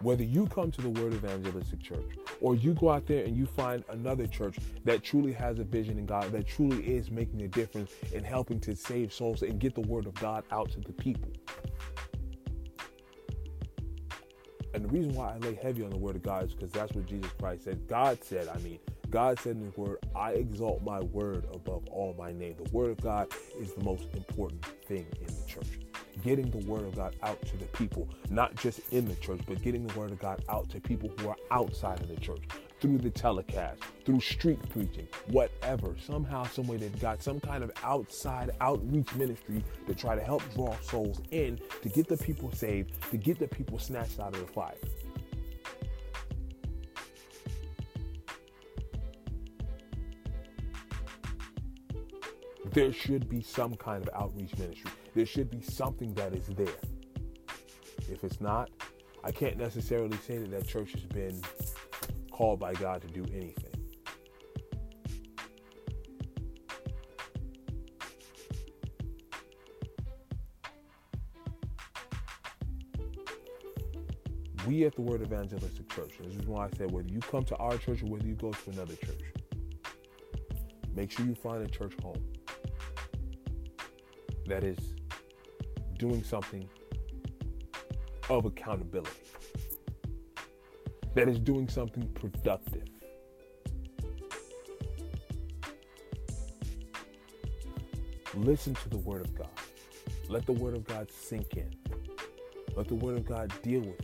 Whether 0.03 0.25
you 0.25 0.47
come 0.47 0.73
to 0.73 0.81
the 0.81 0.89
Word 0.89 1.15
Evangelistic 1.15 1.81
Church 1.81 2.17
or 2.41 2.57
you 2.57 2.75
go 2.75 2.91
out 2.91 3.07
there 3.07 3.25
and 3.25 3.37
you 3.37 3.47
find 3.47 3.85
another 3.89 4.27
church 4.27 4.59
that 4.85 5.05
truly 5.05 5.33
has 5.33 5.61
a 5.61 5.65
vision 5.65 5.97
in 5.97 6.07
God, 6.07 6.33
that 6.33 6.47
truly 6.47 6.83
is 6.83 7.11
making 7.11 7.43
a 7.43 7.49
difference 7.49 7.93
in 8.13 8.25
helping 8.25 8.59
to 8.61 8.75
save 8.75 9.13
souls 9.13 9.43
and 9.43 9.61
get 9.61 9.75
the 9.77 9.81
word 9.83 10.07
of 10.07 10.15
God 10.15 10.43
out 10.51 10.71
to 10.73 10.81
the 10.81 10.93
people. 10.93 11.31
And 14.75 14.85
the 14.85 14.89
reason 14.89 15.15
why 15.15 15.35
I 15.35 15.39
lay 15.39 15.55
heavy 15.55 15.85
on 15.85 15.91
the 15.91 15.99
word 15.99 16.17
of 16.17 16.23
God 16.23 16.45
is 16.45 16.55
because 16.55 16.73
that's 16.73 16.93
what 16.95 17.07
Jesus 17.07 17.31
Christ 17.39 17.65
said. 17.65 17.87
God 17.87 18.25
said, 18.25 18.49
I 18.49 18.59
mean, 18.59 18.81
God 19.11 19.39
said 19.39 19.57
in 19.57 19.67
His 19.67 19.77
Word, 19.77 19.99
I 20.17 20.33
exalt 20.33 20.83
my 20.83 21.01
word 21.01 21.45
above 21.53 21.87
all 21.91 22.15
my 22.19 22.33
name. 22.33 22.57
The 22.57 22.71
Word 22.71 22.91
of 22.93 23.01
God 23.03 23.29
is 23.61 23.75
the 23.75 23.85
most 23.85 24.05
important 24.15 24.65
thing 24.87 25.07
in 25.21 25.27
the 25.27 25.45
church 25.47 25.92
getting 26.23 26.51
the 26.51 26.65
word 26.67 26.85
of 26.85 26.97
God 26.97 27.17
out 27.23 27.41
to 27.47 27.57
the 27.57 27.67
people, 27.67 28.09
not 28.31 28.55
just 28.57 28.81
in 28.93 29.07
the 29.07 29.17
church, 29.17 29.41
but 29.47 29.61
getting 29.63 29.87
the 29.87 29.99
word 29.99 30.13
of 30.13 30.19
God 30.19 30.43
out 30.49 30.69
to 30.71 30.81
people 30.81 31.11
who 31.19 31.29
are 31.29 31.37
outside 31.51 32.01
of 32.01 32.09
the 32.09 32.17
church 32.17 32.43
through 32.81 32.99
the 32.99 33.11
telecast, 33.11 33.81
through 34.05 34.21
street 34.21 34.59
preaching, 34.71 35.07
whatever. 35.29 35.95
Somehow, 36.05 36.45
some 36.45 36.67
way, 36.67 36.77
they've 36.77 37.01
got 37.01 37.23
some 37.23 37.39
kind 37.39 37.63
of 37.63 37.71
outside 37.85 38.51
outreach 38.61 39.15
ministry 39.15 39.63
to 39.87 39.95
try 39.95 40.17
to 40.17 40.23
help 40.23 40.43
draw 40.55 40.75
souls 40.81 41.21
in 41.31 41.61
to 41.81 41.89
get 41.89 42.09
the 42.09 42.17
people 42.17 42.51
saved, 42.53 42.93
to 43.11 43.17
get 43.17 43.39
the 43.39 43.47
people 43.47 43.79
snatched 43.79 44.19
out 44.19 44.35
of 44.35 44.41
the 44.41 44.53
fire. 44.53 44.75
There 52.73 52.93
should 52.93 53.29
be 53.29 53.43
some 53.43 53.77
kind 53.77 54.03
of 54.03 54.11
outreach 54.15 54.57
ministry. 54.57 54.91
There 55.15 55.27
should 55.27 55.51
be 55.51 55.61
something 55.61 56.15
that 56.15 56.35
is 56.35 56.47
there. 56.47 56.69
If 58.11 58.25
it's 58.25 58.41
not, 58.41 58.71
I 59.23 59.31
can't 59.31 59.59
necessarily 59.59 60.17
say 60.27 60.39
that 60.39 60.51
that 60.51 60.67
church 60.67 60.93
has 60.93 61.03
been 61.03 61.41
called 62.31 62.59
by 62.59 62.73
God 62.73 63.03
to 63.03 63.09
do 63.09 63.25
anything. 63.33 63.69
We 74.67 74.85
at 74.85 74.95
the 74.95 75.03
Word 75.03 75.23
Evangelistic 75.23 75.89
Church, 75.91 76.13
this 76.23 76.37
is 76.37 76.47
why 76.47 76.67
I 76.67 76.71
said 76.79 76.91
whether 76.91 77.09
you 77.09 77.21
come 77.21 77.45
to 77.45 77.57
our 77.57 77.77
church 77.77 78.03
or 78.03 78.07
whether 78.07 78.27
you 78.27 78.35
go 78.35 78.53
to 78.53 78.71
another 78.71 78.95
church, 78.95 79.21
make 80.95 81.11
sure 81.11 81.27
you 81.27 81.35
find 81.35 81.63
a 81.63 81.69
church 81.69 81.93
home 82.01 82.23
that 84.47 84.65
is 84.65 84.92
doing 86.03 86.25
something 86.25 86.69
of 88.29 88.45
accountability, 88.45 89.23
that 91.15 91.29
is 91.29 91.39
doing 91.39 91.69
something 91.69 92.09
productive. 92.09 92.83
Listen 98.35 98.75
to 98.75 98.89
the 98.89 98.99
Word 98.99 99.21
of 99.21 99.33
God. 99.39 99.49
Let 100.29 100.45
the 100.45 100.53
Word 100.53 100.75
of 100.75 100.85
God 100.85 101.09
sink 101.09 101.55
in. 101.57 101.71
Let 102.75 102.89
the 102.89 102.97
Word 102.97 103.19
of 103.19 103.25
God 103.25 103.53
deal 103.63 103.83
with 103.83 104.01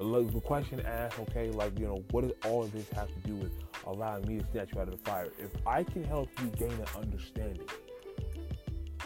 you. 0.00 0.30
The 0.30 0.40
question 0.40 0.80
asked, 0.80 1.18
okay, 1.20 1.50
like, 1.50 1.78
you 1.78 1.86
know, 1.86 2.04
what 2.10 2.22
does 2.22 2.32
all 2.44 2.62
of 2.64 2.72
this 2.72 2.88
have 2.90 3.08
to 3.08 3.20
do 3.26 3.36
with 3.36 3.52
allowing 3.86 4.26
me 4.26 4.38
to 4.40 4.46
snatch 4.50 4.74
you 4.74 4.80
out 4.80 4.88
of 4.88 5.02
the 5.02 5.10
fire? 5.10 5.28
If 5.38 5.50
I 5.66 5.82
can 5.82 6.04
help 6.04 6.28
you 6.40 6.48
gain 6.48 6.72
an 6.72 6.86
understanding 6.96 7.66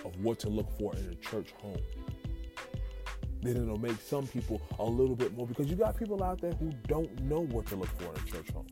of 0.05 0.17
what 0.23 0.39
to 0.41 0.49
look 0.49 0.71
for 0.79 0.95
in 0.97 1.07
a 1.11 1.15
church 1.17 1.53
home, 1.61 1.79
then 3.43 3.57
it'll 3.57 3.79
make 3.79 4.01
some 4.01 4.27
people 4.27 4.61
a 4.79 4.85
little 4.85 5.17
bit 5.17 5.37
more 5.37 5.47
because 5.47 5.67
you 5.69 5.77
got 5.77 5.97
people 5.97 6.23
out 6.23 6.41
there 6.41 6.53
who 6.53 6.73
don't 6.87 7.21
know 7.23 7.41
what 7.41 7.67
to 7.67 7.77
look 7.77 7.89
for 8.01 8.15
in 8.15 8.23
a 8.23 8.31
church 8.31 8.51
home. 8.51 8.67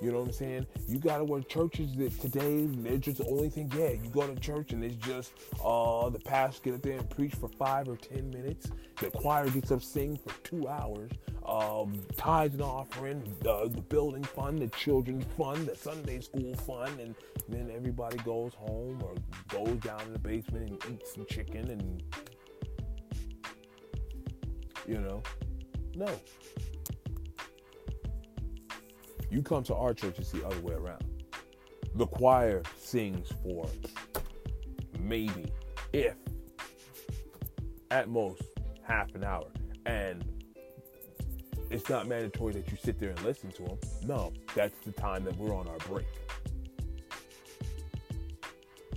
You 0.00 0.12
know 0.12 0.18
what 0.18 0.26
I'm 0.26 0.32
saying? 0.32 0.66
You 0.86 0.98
gotta 0.98 1.24
work 1.24 1.48
churches 1.48 1.94
that 1.96 2.20
today 2.20 2.66
they're 2.66 2.98
just 2.98 3.18
the 3.18 3.26
only 3.28 3.48
thing. 3.48 3.72
Yeah, 3.74 3.90
you 3.90 4.10
go 4.10 4.26
to 4.26 4.38
church 4.38 4.72
and 4.72 4.84
it's 4.84 4.96
just 4.96 5.32
uh 5.64 6.10
the 6.10 6.18
pastor 6.18 6.60
get 6.64 6.74
up 6.74 6.82
there 6.82 6.98
and 6.98 7.08
preach 7.10 7.34
for 7.34 7.48
five 7.48 7.88
or 7.88 7.96
ten 7.96 8.28
minutes. 8.30 8.70
The 9.00 9.10
choir 9.10 9.48
gets 9.48 9.70
up 9.70 9.82
sing 9.82 10.18
for 10.18 10.34
two 10.44 10.68
hours. 10.68 11.10
Um, 11.46 12.00
tithes 12.16 12.54
and 12.54 12.62
offering, 12.62 13.22
uh, 13.48 13.68
the 13.68 13.80
building 13.80 14.24
fund, 14.24 14.58
the 14.58 14.66
children's 14.68 15.24
fund, 15.38 15.68
the 15.68 15.76
Sunday 15.76 16.20
school 16.20 16.54
fund, 16.56 16.98
and 16.98 17.14
then 17.48 17.70
everybody 17.74 18.16
goes 18.18 18.54
home 18.54 19.02
or 19.02 19.14
goes 19.48 19.78
down 19.80 20.00
in 20.02 20.12
the 20.12 20.18
basement 20.18 20.84
and 20.84 20.94
eats 20.94 21.14
some 21.14 21.26
chicken 21.26 21.70
and 21.70 22.02
you 24.86 25.00
know, 25.00 25.22
no. 25.94 26.08
You 29.30 29.42
come 29.42 29.64
to 29.64 29.74
our 29.74 29.92
church, 29.92 30.18
it's 30.18 30.30
the 30.30 30.46
other 30.46 30.60
way 30.60 30.74
around. 30.74 31.04
The 31.96 32.06
choir 32.06 32.62
sings 32.78 33.28
for 33.42 33.68
maybe, 35.00 35.46
if, 35.92 36.14
at 37.90 38.08
most, 38.08 38.42
half 38.82 39.14
an 39.14 39.24
hour. 39.24 39.46
And 39.86 40.24
it's 41.70 41.88
not 41.88 42.06
mandatory 42.06 42.52
that 42.54 42.70
you 42.70 42.76
sit 42.76 43.00
there 43.00 43.10
and 43.10 43.22
listen 43.22 43.50
to 43.52 43.62
them. 43.62 43.78
No, 44.04 44.32
that's 44.54 44.78
the 44.84 44.92
time 44.92 45.24
that 45.24 45.36
we're 45.36 45.54
on 45.54 45.66
our 45.66 45.78
break. 45.78 46.06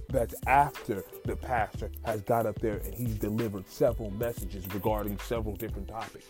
That's 0.09 0.35
after 0.47 1.03
the 1.25 1.35
pastor 1.35 1.91
has 2.05 2.21
got 2.21 2.45
up 2.45 2.59
there 2.59 2.77
and 2.77 2.93
he's 2.93 3.15
delivered 3.15 3.67
several 3.69 4.09
messages 4.11 4.65
regarding 4.73 5.19
several 5.19 5.55
different 5.55 5.87
topics 5.87 6.25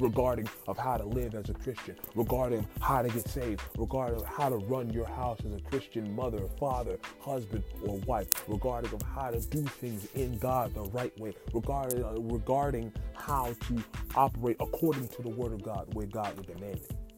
regarding 0.00 0.48
of 0.66 0.76
how 0.76 0.96
to 0.96 1.04
live 1.04 1.34
as 1.34 1.48
a 1.48 1.54
Christian, 1.54 1.96
regarding 2.14 2.66
how 2.80 3.02
to 3.02 3.08
get 3.08 3.28
saved, 3.28 3.60
regarding 3.78 4.22
how 4.24 4.48
to 4.48 4.56
run 4.56 4.90
your 4.90 5.06
house 5.06 5.38
as 5.46 5.54
a 5.54 5.60
Christian 5.60 6.14
mother, 6.14 6.40
father, 6.58 6.98
husband, 7.20 7.62
or 7.86 7.98
wife, 7.98 8.28
regarding 8.48 8.92
of 8.92 9.02
how 9.02 9.30
to 9.30 9.40
do 9.40 9.62
things 9.62 10.08
in 10.14 10.36
God 10.38 10.74
the 10.74 10.82
right 10.90 11.16
way, 11.20 11.34
regarding 11.52 12.04
uh, 12.04 12.12
regarding 12.20 12.92
how 13.14 13.54
to 13.68 13.84
operate 14.16 14.56
according 14.60 15.08
to 15.08 15.22
the 15.22 15.28
Word 15.28 15.52
of 15.52 15.62
God, 15.62 15.92
way 15.94 16.06
God 16.06 16.36
would 16.36 16.46
demand 16.46 16.76
it 16.76 17.11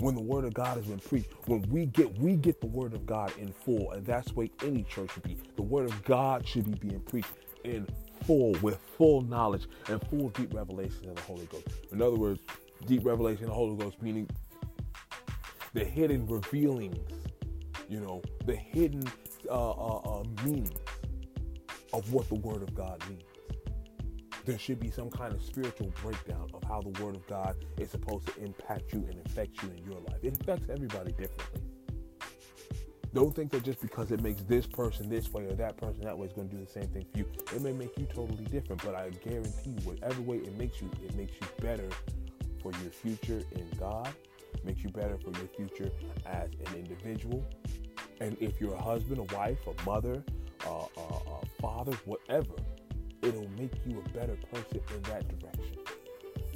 when 0.00 0.14
the 0.14 0.20
word 0.22 0.44
of 0.44 0.54
God 0.54 0.76
has 0.76 0.86
been 0.86 0.98
preached, 1.00 1.30
when 1.46 1.62
we 1.70 1.86
get 1.86 2.16
we 2.18 2.36
get 2.36 2.60
the 2.60 2.66
word 2.66 2.94
of 2.94 3.06
God 3.06 3.32
in 3.38 3.52
full, 3.52 3.92
and 3.92 4.06
that's 4.06 4.32
way 4.32 4.50
any 4.64 4.84
church 4.84 5.12
should 5.12 5.22
be. 5.24 5.36
The 5.56 5.62
word 5.62 5.88
of 5.88 6.04
God 6.04 6.46
should 6.46 6.64
be 6.64 6.88
being 6.88 7.00
preached 7.00 7.32
in 7.64 7.86
full 8.24 8.52
with 8.62 8.78
full 8.96 9.22
knowledge 9.22 9.66
and 9.88 10.00
full 10.08 10.30
deep 10.30 10.54
revelation 10.54 11.08
of 11.08 11.16
the 11.16 11.22
Holy 11.22 11.46
Ghost. 11.46 11.66
In 11.92 12.02
other 12.02 12.16
words, 12.16 12.40
deep 12.86 13.04
revelation 13.04 13.44
of 13.44 13.50
the 13.50 13.54
Holy 13.54 13.76
Ghost 13.76 14.00
meaning 14.02 14.28
the 15.74 15.84
hidden 15.84 16.26
revealings, 16.26 16.98
you 17.88 18.00
know, 18.00 18.22
the 18.46 18.56
hidden 18.56 19.04
uh, 19.50 19.70
uh, 19.70 19.96
uh, 19.98 20.24
meanings 20.44 20.78
of 21.92 22.12
what 22.12 22.28
the 22.28 22.34
Word 22.34 22.62
of 22.62 22.74
God 22.74 23.02
means. 23.08 23.22
There 24.48 24.58
should 24.58 24.80
be 24.80 24.90
some 24.90 25.10
kind 25.10 25.34
of 25.34 25.42
spiritual 25.42 25.92
breakdown 26.02 26.48
of 26.54 26.64
how 26.64 26.80
the 26.80 27.04
Word 27.04 27.16
of 27.16 27.26
God 27.26 27.54
is 27.76 27.90
supposed 27.90 28.28
to 28.28 28.42
impact 28.42 28.94
you 28.94 29.06
and 29.06 29.20
affect 29.26 29.62
you 29.62 29.68
in 29.76 29.84
your 29.84 30.00
life. 30.00 30.16
It 30.22 30.40
affects 30.40 30.70
everybody 30.70 31.12
differently. 31.12 31.60
Don't 33.12 33.36
think 33.36 33.50
that 33.50 33.62
just 33.62 33.82
because 33.82 34.10
it 34.10 34.22
makes 34.22 34.40
this 34.44 34.66
person 34.66 35.10
this 35.10 35.30
way 35.34 35.44
or 35.44 35.52
that 35.52 35.76
person 35.76 36.00
that 36.00 36.16
way 36.16 36.28
is 36.28 36.32
going 36.32 36.48
to 36.48 36.56
do 36.56 36.64
the 36.64 36.70
same 36.70 36.86
thing 36.86 37.04
for 37.12 37.18
you. 37.18 37.26
It 37.54 37.60
may 37.60 37.74
make 37.74 37.98
you 37.98 38.06
totally 38.06 38.46
different, 38.46 38.82
but 38.82 38.94
I 38.94 39.10
guarantee 39.10 39.68
you, 39.68 39.82
whatever 39.84 40.22
way 40.22 40.38
it 40.38 40.56
makes 40.56 40.80
you, 40.80 40.90
it 41.04 41.14
makes 41.14 41.32
you 41.32 41.46
better 41.60 41.90
for 42.62 42.72
your 42.82 42.90
future 42.90 43.42
in 43.52 43.68
God, 43.78 44.08
makes 44.64 44.82
you 44.82 44.88
better 44.88 45.18
for 45.18 45.30
your 45.38 45.48
future 45.58 45.90
as 46.24 46.48
an 46.68 46.74
individual. 46.74 47.44
And 48.22 48.34
if 48.40 48.62
you're 48.62 48.74
a 48.74 48.80
husband, 48.80 49.18
a 49.18 49.34
wife, 49.36 49.58
a 49.66 49.84
mother, 49.84 50.24
a, 50.64 50.70
a, 50.70 51.00
a 51.00 51.46
father, 51.60 51.92
whatever, 52.06 52.54
it'll 53.28 53.48
make 53.58 53.72
you 53.86 54.02
a 54.04 54.08
better 54.10 54.36
person 54.52 54.80
in 54.94 55.02
that 55.02 55.28
direction. 55.28 55.78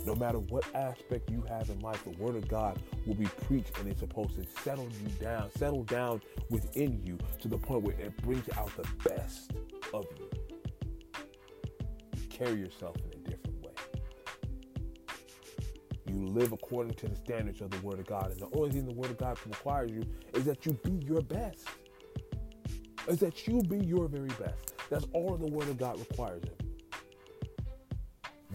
No 0.04 0.16
matter 0.16 0.38
what 0.38 0.64
aspect 0.74 1.30
you 1.30 1.44
have 1.48 1.70
in 1.70 1.78
life, 1.80 2.02
the 2.04 2.10
Word 2.22 2.34
of 2.34 2.48
God 2.48 2.82
will 3.06 3.14
be 3.14 3.26
preached 3.46 3.78
and 3.78 3.88
it's 3.88 4.00
supposed 4.00 4.34
to 4.34 4.44
settle 4.62 4.88
you 5.00 5.08
down, 5.20 5.50
settle 5.56 5.84
down 5.84 6.20
within 6.50 7.00
you 7.04 7.18
to 7.40 7.48
the 7.48 7.58
point 7.58 7.82
where 7.84 7.94
it 7.96 8.16
brings 8.22 8.44
out 8.56 8.70
the 8.76 9.08
best 9.08 9.52
of 9.94 10.06
you. 10.18 10.28
you 12.16 12.28
carry 12.28 12.58
yourself 12.58 12.96
in 12.96 13.20
a 13.20 13.30
different 13.30 13.62
way. 13.62 13.72
You 16.08 16.26
live 16.26 16.52
according 16.52 16.94
to 16.94 17.08
the 17.08 17.16
standards 17.16 17.60
of 17.60 17.70
the 17.70 17.78
Word 17.80 18.00
of 18.00 18.06
God. 18.06 18.32
And 18.32 18.40
the 18.40 18.48
only 18.56 18.70
thing 18.72 18.86
the 18.86 18.94
Word 18.94 19.10
of 19.10 19.18
God 19.18 19.38
requires 19.46 19.92
you 19.92 20.04
is 20.34 20.44
that 20.46 20.66
you 20.66 20.72
be 20.84 21.04
your 21.06 21.22
best. 21.22 21.68
Is 23.08 23.18
that 23.20 23.46
you 23.46 23.62
be 23.62 23.78
your 23.84 24.08
very 24.08 24.28
best. 24.30 24.74
That's 24.90 25.06
all 25.12 25.36
the 25.36 25.46
Word 25.46 25.68
of 25.68 25.78
God 25.78 25.98
requires 25.98 26.42
of 26.42 26.50
you. 26.60 26.61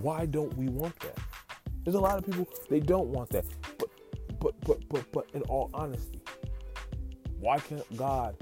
Why 0.02 0.26
don't 0.26 0.56
we 0.56 0.70
want 0.70 1.00
that? 1.00 1.18
There's 1.84 1.96
a 1.96 2.00
lot 2.00 2.18
of 2.18 2.26
people 2.26 2.48
they 2.70 2.80
don't 2.80 3.08
want 3.08 3.30
that. 3.30 3.46
But 3.80 3.90
but 4.40 4.60
but 4.62 4.90
but 4.90 5.12
but 5.12 5.30
in 5.34 5.42
all 5.44 5.70
honesty, 5.74 6.22
why 7.40 7.60
can't 7.60 7.98
God, 7.98 8.36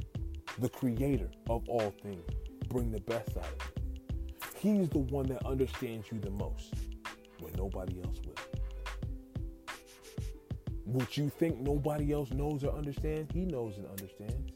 the 0.59 0.69
creator 0.69 1.29
of 1.49 1.67
all 1.69 1.93
things, 2.01 2.23
bring 2.69 2.91
the 2.91 3.01
best 3.01 3.37
out 3.37 3.45
of 3.45 3.71
you? 3.75 3.83
He's 4.57 4.89
the 4.89 4.99
one 4.99 5.27
that 5.27 5.45
understands 5.45 6.07
you 6.11 6.19
the 6.19 6.31
most 6.31 6.73
when 7.39 7.53
nobody 7.53 8.01
else 8.03 8.19
will. 8.25 8.35
What 10.85 11.17
you 11.17 11.29
think 11.29 11.59
nobody 11.59 12.11
else 12.11 12.31
knows 12.31 12.63
or 12.63 12.73
understands, 12.75 13.31
he 13.33 13.45
knows 13.45 13.77
and 13.77 13.85
understands. 13.87 14.51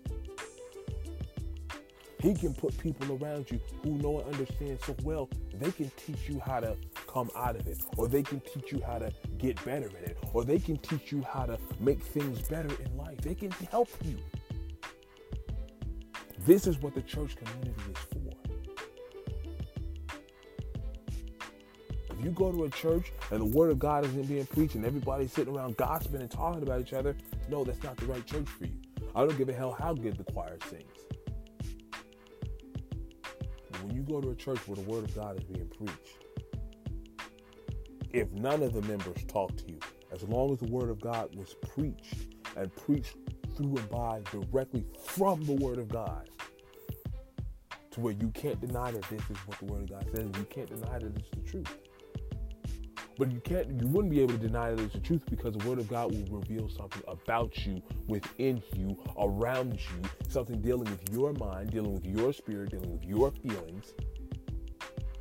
He 2.22 2.34
can 2.34 2.54
put 2.54 2.78
people 2.78 3.18
around 3.22 3.50
you 3.50 3.60
who 3.84 3.98
know 3.98 4.20
and 4.20 4.34
understand 4.34 4.80
so 4.86 4.96
well, 5.04 5.30
they 5.60 5.72
can 5.72 5.92
teach 5.98 6.30
you 6.30 6.40
how 6.40 6.60
to 6.60 6.76
come 7.08 7.30
out 7.36 7.56
of 7.56 7.68
it, 7.68 7.82
or 7.98 8.08
they 8.08 8.24
can 8.24 8.40
teach 8.42 8.72
you 8.72 8.82
how 8.86 8.98
to 9.00 9.12
get 9.38 9.64
better 9.66 9.88
at 9.88 10.10
it, 10.10 10.18
or 10.34 10.44
they 10.44 10.60
can 10.60 10.78
teach 10.78 11.12
you 11.12 11.22
how 11.22 11.46
to 11.46 11.58
make 11.80 12.02
things 12.02 12.42
better 12.48 12.70
in 12.84 12.98
life. 12.98 13.20
They 13.22 13.36
can 13.36 13.52
help 13.52 13.90
you. 14.04 14.18
This 16.46 16.68
is 16.68 16.80
what 16.80 16.96
the 16.96 17.02
church 17.02 17.36
community 17.36 17.82
is 17.92 17.98
for. 17.98 18.20
If 22.12 22.26
you 22.26 22.32
go 22.32 22.52
to 22.52 22.66
a 22.66 22.70
church 22.70 23.14
and 23.32 23.40
the 23.40 23.58
word 23.58 23.72
of 23.72 23.80
God 23.80 24.06
isn't 24.06 24.28
being 24.28 24.46
preached 24.46 24.76
and 24.76 24.86
everybody's 24.86 25.32
sitting 25.32 25.56
around 25.56 25.78
gossiping 25.78 26.22
and 26.22 26.30
talking 26.30 26.64
about 26.64 26.82
each 26.82 26.94
other, 26.94 27.16
no, 27.50 27.64
that's 27.64 27.82
not 27.82 27.96
the 27.98 28.06
right 28.08 28.26
church 28.26 28.48
for 28.48 28.66
you. 28.66 28.74
I 29.16 29.26
don't 29.26 29.38
give 29.38 29.48
a 29.50 29.54
hell 29.54 29.72
how 29.72 29.94
good 29.94 30.18
the 30.18 30.26
choir 30.32 30.58
sings. 30.70 31.09
When 33.90 33.98
you 33.98 34.04
go 34.04 34.22
to 34.22 34.30
a 34.30 34.36
church 34.36 34.60
where 34.68 34.76
the 34.76 34.84
word 34.84 35.04
of 35.04 35.16
God 35.16 35.36
is 35.36 35.44
being 35.46 35.68
preached, 35.68 36.24
if 38.12 38.32
none 38.34 38.62
of 38.62 38.74
the 38.74 38.84
members 38.84 39.24
talk 39.28 39.58
to 39.58 39.68
you, 39.68 39.80
as 40.12 40.22
long 40.22 40.54
as 40.54 40.60
the 40.60 40.68
word 40.68 40.92
of 40.92 41.02
God 41.02 41.36
was 41.36 41.56
preached 41.74 42.36
and 42.56 42.72
preached 42.76 43.16
through 43.58 43.78
and 43.78 43.90
by 43.90 44.22
directly 44.32 44.86
from 45.04 45.44
the 45.44 45.54
word 45.54 45.80
of 45.80 45.88
God, 45.88 46.30
to 47.90 48.00
where 48.00 48.14
you 48.14 48.30
can't 48.36 48.62
deny 48.62 48.92
that 48.92 49.02
this 49.10 49.24
is 49.28 49.38
what 49.48 49.58
the 49.58 49.66
word 49.66 49.82
of 49.82 49.90
God 49.90 50.08
says, 50.16 50.30
you 50.38 50.46
can't 50.52 50.70
deny 50.70 51.00
that 51.00 51.12
it's 51.18 51.30
the 51.32 51.50
truth. 51.50 51.80
But 53.20 53.32
you 53.32 53.42
can't 53.42 53.70
you 53.80 53.88
wouldn't 53.88 54.12
be 54.12 54.22
able 54.22 54.34
to 54.34 54.40
deny 54.40 54.72
that 54.72 54.80
it's 54.80 54.94
the 54.94 55.02
truth 55.02 55.22
because 55.30 55.54
the 55.54 55.70
word 55.70 55.78
of 55.78 55.90
God 55.90 56.12
will 56.12 56.40
reveal 56.40 56.70
something 56.70 57.04
about 57.08 57.66
you, 57.66 57.84
within 58.08 58.64
you, 58.74 58.98
around 59.20 59.74
you, 59.74 60.10
something 60.30 60.62
dealing 60.62 60.90
with 60.90 61.12
your 61.12 61.34
mind, 61.34 61.70
dealing 61.70 61.94
with 61.94 62.06
your 62.06 62.32
spirit, 62.34 62.72
dealing 62.72 62.92
with 62.92 63.04
your 63.04 63.30
feelings 63.32 63.94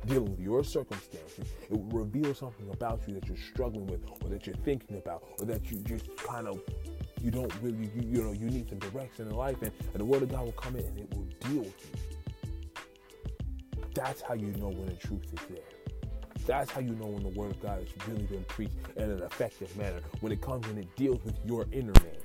dealing 0.05 0.31
with 0.31 0.39
your 0.39 0.63
circumstances, 0.63 1.53
it 1.69 1.71
will 1.71 1.99
reveal 1.99 2.33
something 2.33 2.69
about 2.71 3.01
you 3.07 3.13
that 3.13 3.27
you're 3.27 3.37
struggling 3.37 3.85
with 3.87 4.01
or 4.23 4.29
that 4.29 4.47
you're 4.47 4.55
thinking 4.57 4.97
about 4.97 5.23
or 5.39 5.45
that 5.45 5.69
you 5.69 5.77
just 5.79 6.15
kind 6.17 6.47
of 6.47 6.59
you 7.21 7.29
don't 7.29 7.53
really 7.61 7.91
you, 7.95 8.01
you 8.01 8.23
know 8.23 8.31
you 8.31 8.49
need 8.49 8.67
some 8.69 8.79
direction 8.79 9.27
in 9.27 9.35
life 9.35 9.61
and, 9.61 9.71
and 9.81 9.95
the 9.95 10.05
word 10.05 10.23
of 10.23 10.29
God 10.29 10.45
will 10.45 10.51
come 10.53 10.75
in 10.75 10.85
and 10.85 10.99
it 10.99 11.13
will 11.13 11.27
deal 11.51 11.61
with 11.61 11.91
you. 11.93 13.83
That's 13.93 14.21
how 14.21 14.33
you 14.33 14.47
know 14.53 14.69
when 14.69 14.87
the 14.87 14.95
truth 14.95 15.25
is 15.33 15.39
there. 15.49 15.78
That's 16.45 16.71
how 16.71 16.81
you 16.81 16.95
know 16.95 17.07
when 17.07 17.23
the 17.23 17.29
word 17.29 17.51
of 17.51 17.61
God 17.61 17.79
has 17.79 18.07
really 18.07 18.23
been 18.23 18.43
preached 18.45 18.75
in 18.95 19.03
an 19.03 19.21
effective 19.21 19.75
manner. 19.77 20.01
When 20.21 20.31
it 20.31 20.41
comes 20.41 20.65
and 20.67 20.79
it 20.79 20.95
deals 20.95 21.23
with 21.23 21.37
your 21.45 21.67
inner 21.71 21.93
man. 22.03 22.19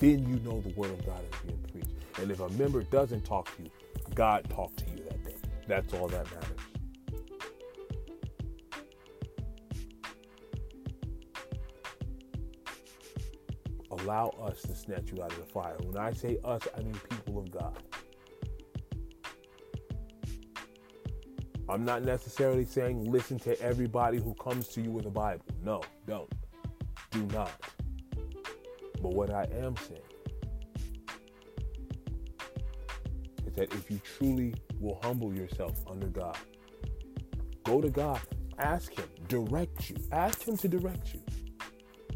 then 0.00 0.26
you 0.26 0.40
know 0.40 0.60
the 0.62 0.72
word 0.76 0.90
of 0.90 1.04
God 1.04 1.20
is 1.20 1.38
being 1.46 1.62
preached. 1.72 1.94
And 2.18 2.30
if 2.30 2.40
a 2.40 2.48
member 2.50 2.82
doesn't 2.84 3.22
talk 3.24 3.54
to 3.56 3.64
you, 3.64 3.70
God 4.14 4.48
talked 4.48 4.78
to 4.78 4.90
you 4.90 5.04
that 5.04 5.24
day. 5.24 5.34
That's 5.68 5.92
all 5.92 6.08
that 6.08 6.24
matters. 6.24 6.56
Allow 13.90 14.28
us 14.42 14.62
to 14.62 14.74
snatch 14.74 15.12
you 15.12 15.22
out 15.22 15.32
of 15.32 15.38
the 15.38 15.52
fire. 15.52 15.76
When 15.82 15.98
I 15.98 16.12
say 16.12 16.38
us, 16.44 16.62
I 16.76 16.80
mean 16.80 16.98
people 17.10 17.38
of 17.38 17.50
God. 17.50 17.76
I'm 21.70 21.84
not 21.84 22.02
necessarily 22.02 22.64
saying 22.64 23.04
listen 23.04 23.38
to 23.40 23.60
everybody 23.60 24.18
who 24.18 24.34
comes 24.34 24.66
to 24.68 24.80
you 24.80 24.90
with 24.90 25.06
a 25.06 25.10
Bible. 25.10 25.44
No, 25.62 25.82
don't. 26.04 26.28
Do 27.12 27.24
not. 27.26 27.52
But 29.00 29.14
what 29.14 29.30
I 29.30 29.44
am 29.52 29.76
saying 29.76 30.00
is 33.46 33.54
that 33.54 33.72
if 33.72 33.88
you 33.88 34.00
truly 34.16 34.54
will 34.80 34.98
humble 35.04 35.32
yourself 35.32 35.80
under 35.88 36.08
God, 36.08 36.36
go 37.62 37.80
to 37.80 37.88
God, 37.88 38.20
ask 38.58 38.92
Him, 38.92 39.08
direct 39.28 39.90
you, 39.90 39.96
ask 40.10 40.42
Him 40.42 40.56
to 40.56 40.66
direct 40.66 41.14
you. 41.14 41.22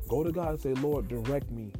Go 0.08 0.24
to 0.24 0.32
God 0.32 0.48
and 0.48 0.60
say, 0.60 0.74
Lord, 0.74 1.06
direct 1.06 1.52
me 1.52 1.72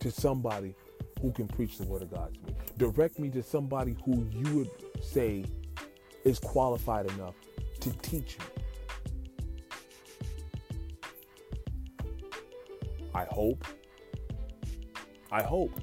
to 0.00 0.10
somebody 0.10 0.74
who 1.22 1.30
can 1.30 1.46
preach 1.46 1.78
the 1.78 1.84
word 1.84 2.02
of 2.02 2.12
God 2.12 2.34
to 2.34 2.40
me. 2.40 2.58
Direct 2.76 3.20
me 3.20 3.30
to 3.30 3.42
somebody 3.42 3.96
who 4.04 4.26
you 4.32 4.56
would 4.56 4.70
say 5.00 5.44
is 6.26 6.40
qualified 6.40 7.08
enough 7.12 7.34
to 7.80 7.90
teach 8.02 8.36
me. 8.38 8.44
I 13.14 13.24
hope. 13.30 13.64
I 15.30 15.42
hope. 15.42 15.80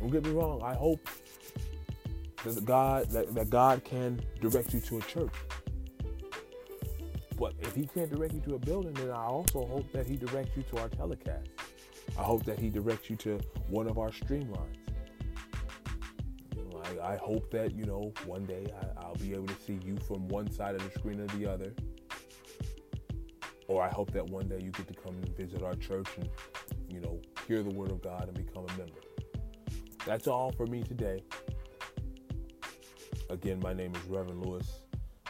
Don't 0.00 0.10
get 0.10 0.24
me 0.24 0.30
wrong. 0.30 0.62
I 0.62 0.74
hope 0.74 1.08
that 2.44 2.64
God 2.64 3.10
that, 3.10 3.34
that 3.34 3.50
God 3.50 3.84
can 3.84 4.20
direct 4.40 4.72
you 4.72 4.80
to 4.80 4.98
a 4.98 5.02
church. 5.02 5.32
But 7.36 7.54
if 7.60 7.74
he 7.74 7.86
can't 7.86 8.10
direct 8.10 8.32
you 8.32 8.40
to 8.42 8.54
a 8.54 8.58
building, 8.58 8.94
then 8.94 9.10
I 9.10 9.24
also 9.24 9.66
hope 9.66 9.90
that 9.92 10.06
he 10.06 10.16
directs 10.16 10.56
you 10.56 10.62
to 10.70 10.82
our 10.82 10.88
telecast. 10.88 11.48
I 12.16 12.22
hope 12.22 12.44
that 12.44 12.60
he 12.60 12.70
directs 12.70 13.10
you 13.10 13.16
to 13.16 13.40
one 13.68 13.88
of 13.88 13.98
our 13.98 14.10
streamlines. 14.10 14.83
I, 16.84 17.14
I 17.14 17.16
hope 17.16 17.50
that, 17.50 17.74
you 17.74 17.84
know, 17.84 18.12
one 18.26 18.44
day 18.44 18.66
I, 18.80 19.02
I'll 19.02 19.14
be 19.16 19.32
able 19.32 19.46
to 19.46 19.60
see 19.66 19.78
you 19.84 19.96
from 20.06 20.28
one 20.28 20.50
side 20.50 20.74
of 20.74 20.84
the 20.84 20.98
screen 20.98 21.20
or 21.20 21.26
the 21.38 21.50
other. 21.50 21.74
Or 23.66 23.82
I 23.82 23.88
hope 23.88 24.12
that 24.12 24.26
one 24.26 24.48
day 24.48 24.60
you 24.62 24.70
get 24.70 24.86
to 24.88 24.94
come 24.94 25.14
and 25.14 25.36
visit 25.36 25.62
our 25.62 25.74
church 25.74 26.08
and, 26.18 26.28
you 26.88 27.00
know, 27.00 27.20
hear 27.48 27.62
the 27.62 27.70
word 27.70 27.90
of 27.90 28.02
God 28.02 28.28
and 28.28 28.34
become 28.34 28.66
a 28.68 28.78
member. 28.78 29.00
That's 30.04 30.26
all 30.28 30.52
for 30.52 30.66
me 30.66 30.82
today. 30.82 31.22
Again, 33.30 33.58
my 33.62 33.72
name 33.72 33.94
is 33.94 34.02
Reverend 34.08 34.44
Lewis. 34.44 34.83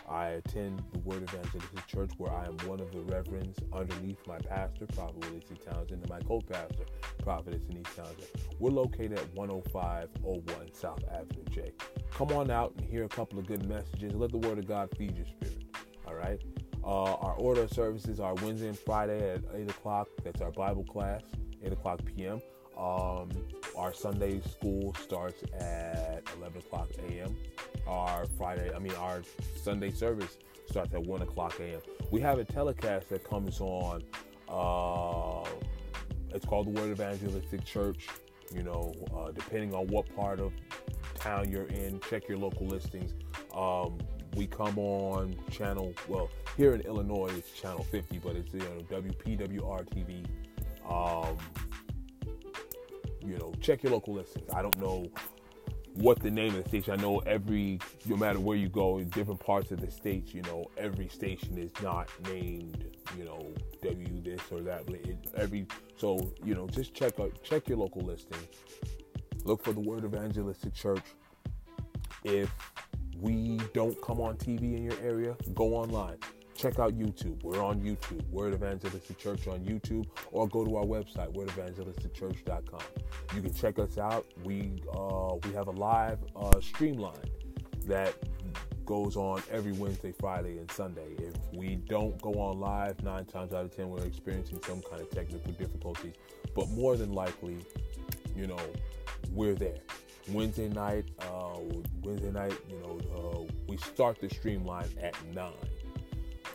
I 0.09 0.29
attend 0.31 0.83
the 0.93 0.99
Word 1.01 1.23
Evangelistic 1.23 1.87
Church 1.87 2.11
where 2.19 2.33
I 2.33 2.45
am 2.47 2.57
one 2.69 2.81
of 2.81 2.93
the 2.93 3.01
reverends 3.01 3.59
underneath 3.73 4.19
my 4.27 4.38
pastor, 4.38 4.87
Prophet 4.95 5.25
C. 5.49 5.55
Townsend, 5.64 6.03
and 6.03 6.09
my 6.09 6.21
co-pastor, 6.21 6.85
Prophetess 7.23 7.62
Denise 7.62 7.87
Townsend. 7.97 8.27
We're 8.59 8.71
located 8.71 9.14
at 9.14 9.35
10501 9.35 10.75
South 10.75 11.03
Avenue 11.11 11.45
J. 11.51 11.73
Come 12.12 12.33
on 12.33 12.51
out 12.51 12.75
and 12.77 12.87
hear 12.87 13.05
a 13.05 13.09
couple 13.09 13.38
of 13.38 13.47
good 13.47 13.67
messages. 13.67 14.14
Let 14.14 14.31
the 14.31 14.38
Word 14.38 14.59
of 14.59 14.67
God 14.67 14.90
feed 14.97 15.17
your 15.17 15.27
spirit. 15.27 15.64
All 16.07 16.14
right. 16.14 16.40
Uh, 16.85 17.14
our 17.14 17.35
order 17.37 17.62
of 17.62 17.73
services 17.73 18.21
are 18.21 18.35
Wednesday 18.35 18.69
and 18.69 18.79
Friday 18.79 19.35
at 19.35 19.43
8 19.55 19.71
o'clock. 19.71 20.09
That's 20.23 20.43
our 20.43 20.51
Bible 20.51 20.85
class, 20.85 21.23
8 21.62 21.73
o'clock 21.73 22.01
p.m. 22.05 22.40
Um, 22.77 23.31
our 23.77 23.95
Sunday 23.95 24.40
school 24.40 24.95
starts 25.01 25.43
at 25.55 26.23
11 26.37 26.59
o'clock 26.59 26.90
a.m 27.09 27.35
our 27.87 28.27
Friday, 28.38 28.73
I 28.75 28.79
mean, 28.79 28.94
our 28.94 29.23
Sunday 29.62 29.90
service 29.90 30.38
starts 30.68 30.94
at 30.94 31.03
1 31.03 31.23
o'clock 31.23 31.59
a.m. 31.61 31.81
We 32.11 32.20
have 32.20 32.38
a 32.38 32.44
telecast 32.44 33.09
that 33.11 33.29
comes 33.29 33.61
on, 33.61 34.03
uh, 34.49 35.49
it's 36.35 36.44
called 36.44 36.66
the 36.66 36.81
Word 36.81 36.90
Evangelistic 36.90 37.64
Church. 37.64 38.09
You 38.55 38.62
know, 38.62 38.94
uh, 39.16 39.31
depending 39.33 39.75
on 39.75 39.87
what 39.88 40.14
part 40.14 40.38
of 40.38 40.53
town 41.14 41.51
you're 41.51 41.66
in, 41.66 42.01
check 42.09 42.29
your 42.29 42.38
local 42.38 42.66
listings. 42.66 43.14
Um, 43.55 43.99
we 44.37 44.47
come 44.47 44.79
on 44.79 45.37
channel, 45.51 45.94
well, 46.09 46.29
here 46.57 46.75
in 46.75 46.81
Illinois, 46.83 47.33
it's 47.37 47.51
channel 47.53 47.85
50, 47.85 48.18
but 48.18 48.37
it's 48.37 48.53
you 48.53 48.61
know, 48.61 49.01
WPWR 49.01 49.87
TV. 49.88 50.27
Um, 50.88 51.38
you 53.25 53.38
know, 53.38 53.53
check 53.61 53.83
your 53.83 53.92
local 53.92 54.14
listings. 54.14 54.49
I 54.53 54.61
don't 54.61 54.77
know 54.79 55.09
what 55.94 56.20
the 56.20 56.30
name 56.30 56.54
of 56.54 56.62
the 56.62 56.68
station. 56.68 56.92
I 56.92 56.96
know 56.96 57.18
every, 57.20 57.78
no 58.07 58.16
matter 58.16 58.40
where 58.40 58.57
you 58.57 58.68
go 58.68 58.98
in 58.98 59.09
different 59.11 59.40
parts 59.40 59.70
of 59.70 59.80
the 59.80 59.90
states, 59.90 60.35
you 60.35 60.42
know, 60.42 60.70
every 60.76 61.09
station 61.09 61.57
is 61.57 61.70
not 61.83 62.09
named, 62.26 62.85
you 63.16 63.24
know, 63.24 63.52
W 63.83 64.22
this 64.22 64.40
or 64.50 64.61
that. 64.62 64.88
It, 64.88 65.30
every 65.37 65.66
so 65.96 66.33
you 66.44 66.54
know, 66.54 66.66
just 66.68 66.94
check 66.94 67.20
out 67.20 67.33
check 67.42 67.68
your 67.68 67.78
local 67.78 68.02
listing. 68.02 68.38
Look 69.44 69.62
for 69.62 69.72
the 69.72 69.80
Word 69.80 70.04
Evangelistic 70.04 70.74
Church. 70.74 71.04
If 72.24 72.50
we 73.20 73.61
don't 73.72 74.00
come 74.02 74.20
on 74.20 74.37
TV 74.37 74.76
in 74.76 74.83
your 74.83 74.98
area, 75.02 75.37
go 75.54 75.74
online 75.74 76.18
check 76.55 76.79
out 76.79 76.97
YouTube. 76.97 77.43
We're 77.43 77.62
on 77.62 77.81
YouTube, 77.81 78.29
Word 78.31 78.55
Evangelistic 78.55 79.19
Church 79.19 79.47
on 79.49 79.61
YouTube, 79.61 80.07
or 80.33 80.49
go 80.49 80.64
to 80.64 80.77
our 80.77 80.85
website, 80.85 81.35
wordevangelisticchurch.com. 81.35 82.81
You 83.35 83.43
can 83.43 83.53
check 83.53 83.79
us 83.79 83.99
out. 83.99 84.27
We 84.45 84.83
uh, 84.93 85.37
we 85.45 85.53
have 85.53 85.69
a 85.69 85.73
live 85.73 86.19
uh, 86.37 86.61
streamline 86.61 87.31
that 87.87 88.14
goes 88.87 89.17
on 89.17 89.43
every 89.51 89.73
Wednesday, 89.73 90.12
Friday, 90.19 90.59
and 90.59 90.71
Sunday. 90.71 91.14
If 91.19 91.35
we 91.53 91.77
don't 91.77 92.21
go 92.21 92.33
on 92.35 92.61
live, 92.61 93.03
nine 93.03 93.25
times 93.25 93.53
out 93.53 93.64
of 93.64 93.75
ten, 93.75 93.88
we're 93.90 94.05
experiencing 94.05 94.61
some 94.67 94.83
kind 94.83 95.03
of 95.03 95.11
technical 95.11 95.53
difficulties. 95.53 96.14
But 96.55 96.69
more 96.71 96.97
than 96.97 97.12
likely, 97.12 97.57
you 98.37 98.47
know, 98.47 98.61
we're 99.33 99.55
there. 99.55 99.79
Wednesday 100.29 100.69
night, 100.69 101.05
uh, 101.21 101.59
Wednesday 102.03 102.31
night, 102.31 102.55
you 102.71 102.79
know, 102.79 103.01
uh, 103.14 103.53
we 103.69 103.77
start 103.77 104.19
the 104.21 104.31
streamline 104.31 104.88
at 105.03 105.14
nine 105.35 105.53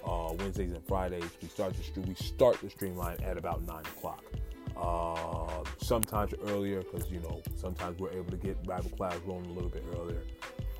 uh, 0.05 0.33
Wednesdays 0.37 0.71
and 0.71 0.85
Fridays. 0.87 1.29
We 1.41 1.47
start 1.47 1.73
the 1.75 1.83
stream. 1.83 2.05
We 2.07 2.15
start 2.15 2.59
the 2.61 2.69
streamline 2.69 3.17
at 3.23 3.37
about 3.37 3.65
nine 3.65 3.85
o'clock. 3.85 4.23
Uh, 4.77 5.63
sometimes 5.81 6.33
earlier 6.47 6.81
because 6.81 7.11
you 7.11 7.19
know 7.19 7.41
sometimes 7.55 7.99
we're 7.99 8.11
able 8.11 8.31
to 8.31 8.37
get 8.37 8.63
Bible 8.63 8.89
class 8.91 9.17
rolling 9.25 9.49
a 9.49 9.53
little 9.53 9.69
bit 9.69 9.83
earlier. 9.97 10.23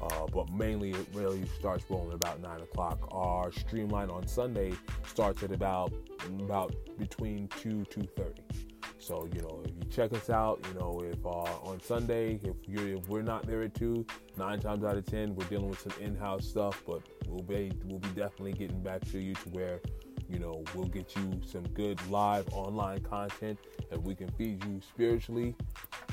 Uh, 0.01 0.25
but 0.34 0.49
mainly 0.53 0.91
it 0.91 1.05
really 1.13 1.45
starts 1.60 1.84
rolling 1.89 2.13
about 2.13 2.39
nine 2.41 2.62
o'clock. 2.62 2.99
Our 3.12 3.51
streamline 3.51 4.10
on 4.10 4.25
Sunday 4.27 4.73
starts 5.05 5.43
at 5.43 5.51
about 5.51 5.91
about 6.39 6.73
between 6.97 7.49
two 7.49 7.84
two 7.86 8.08
thirty. 8.15 8.43
So 8.99 9.27
you 9.33 9.41
know, 9.41 9.63
if 9.65 9.71
you 9.77 9.89
check 9.89 10.13
us 10.13 10.29
out, 10.29 10.63
you 10.67 10.79
know, 10.79 11.01
if 11.03 11.25
uh, 11.25 11.29
on 11.29 11.79
Sunday, 11.81 12.39
if 12.43 12.55
you 12.67 12.97
if 12.97 13.07
we're 13.07 13.21
not 13.21 13.47
there 13.47 13.63
at 13.63 13.73
two, 13.73 14.05
nine 14.38 14.59
times 14.59 14.83
out 14.83 14.97
of 14.97 15.05
ten, 15.05 15.33
we're 15.35 15.45
dealing 15.45 15.69
with 15.69 15.79
some 15.79 15.93
in-house 16.01 16.45
stuff, 16.45 16.83
but 16.85 17.01
we'll 17.27 17.41
be 17.41 17.71
we'll 17.85 17.99
be 17.99 18.09
definitely 18.09 18.53
getting 18.53 18.83
back 18.83 19.03
to 19.12 19.19
you 19.19 19.33
to 19.35 19.49
where, 19.49 19.79
you 20.29 20.38
know, 20.38 20.63
we'll 20.75 20.88
get 20.88 21.15
you 21.15 21.41
some 21.45 21.63
good 21.69 21.97
live 22.09 22.45
online 22.51 22.99
content, 22.99 23.57
and 23.89 24.03
we 24.03 24.13
can 24.13 24.29
feed 24.31 24.63
you 24.65 24.81
spiritually, 24.81 25.55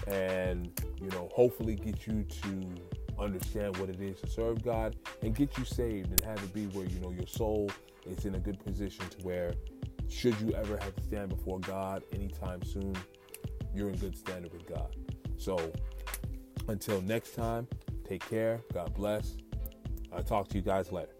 and 0.06 0.80
you 1.00 1.10
know, 1.10 1.28
hopefully 1.34 1.74
get 1.74 2.06
you 2.06 2.22
to 2.22 2.74
understand 3.18 3.76
what 3.78 3.88
it 3.88 4.00
is 4.00 4.20
to 4.20 4.28
serve 4.28 4.62
God 4.62 4.94
and 5.22 5.34
get 5.34 5.56
you 5.58 5.64
saved 5.64 6.10
and 6.10 6.20
have 6.20 6.42
it 6.42 6.52
be 6.52 6.66
where 6.66 6.86
you 6.86 7.00
know 7.00 7.10
your 7.10 7.26
soul 7.26 7.70
is 8.06 8.26
in 8.26 8.34
a 8.34 8.38
good 8.38 8.62
position 8.62 9.08
to 9.08 9.16
where 9.26 9.54
should 10.08 10.40
you 10.40 10.52
ever 10.52 10.76
have 10.76 10.94
to 10.96 11.02
stand 11.02 11.28
before 11.28 11.60
God 11.60 12.02
anytime 12.12 12.62
soon, 12.62 12.96
you're 13.74 13.90
in 13.90 13.96
good 13.96 14.16
standing 14.16 14.50
with 14.52 14.66
God. 14.66 14.96
So 15.36 15.72
until 16.68 17.00
next 17.02 17.34
time, 17.34 17.68
take 18.08 18.28
care. 18.28 18.60
God 18.72 18.94
bless. 18.94 19.36
I'll 20.12 20.22
talk 20.22 20.48
to 20.48 20.56
you 20.56 20.62
guys 20.62 20.92
later. 20.92 21.12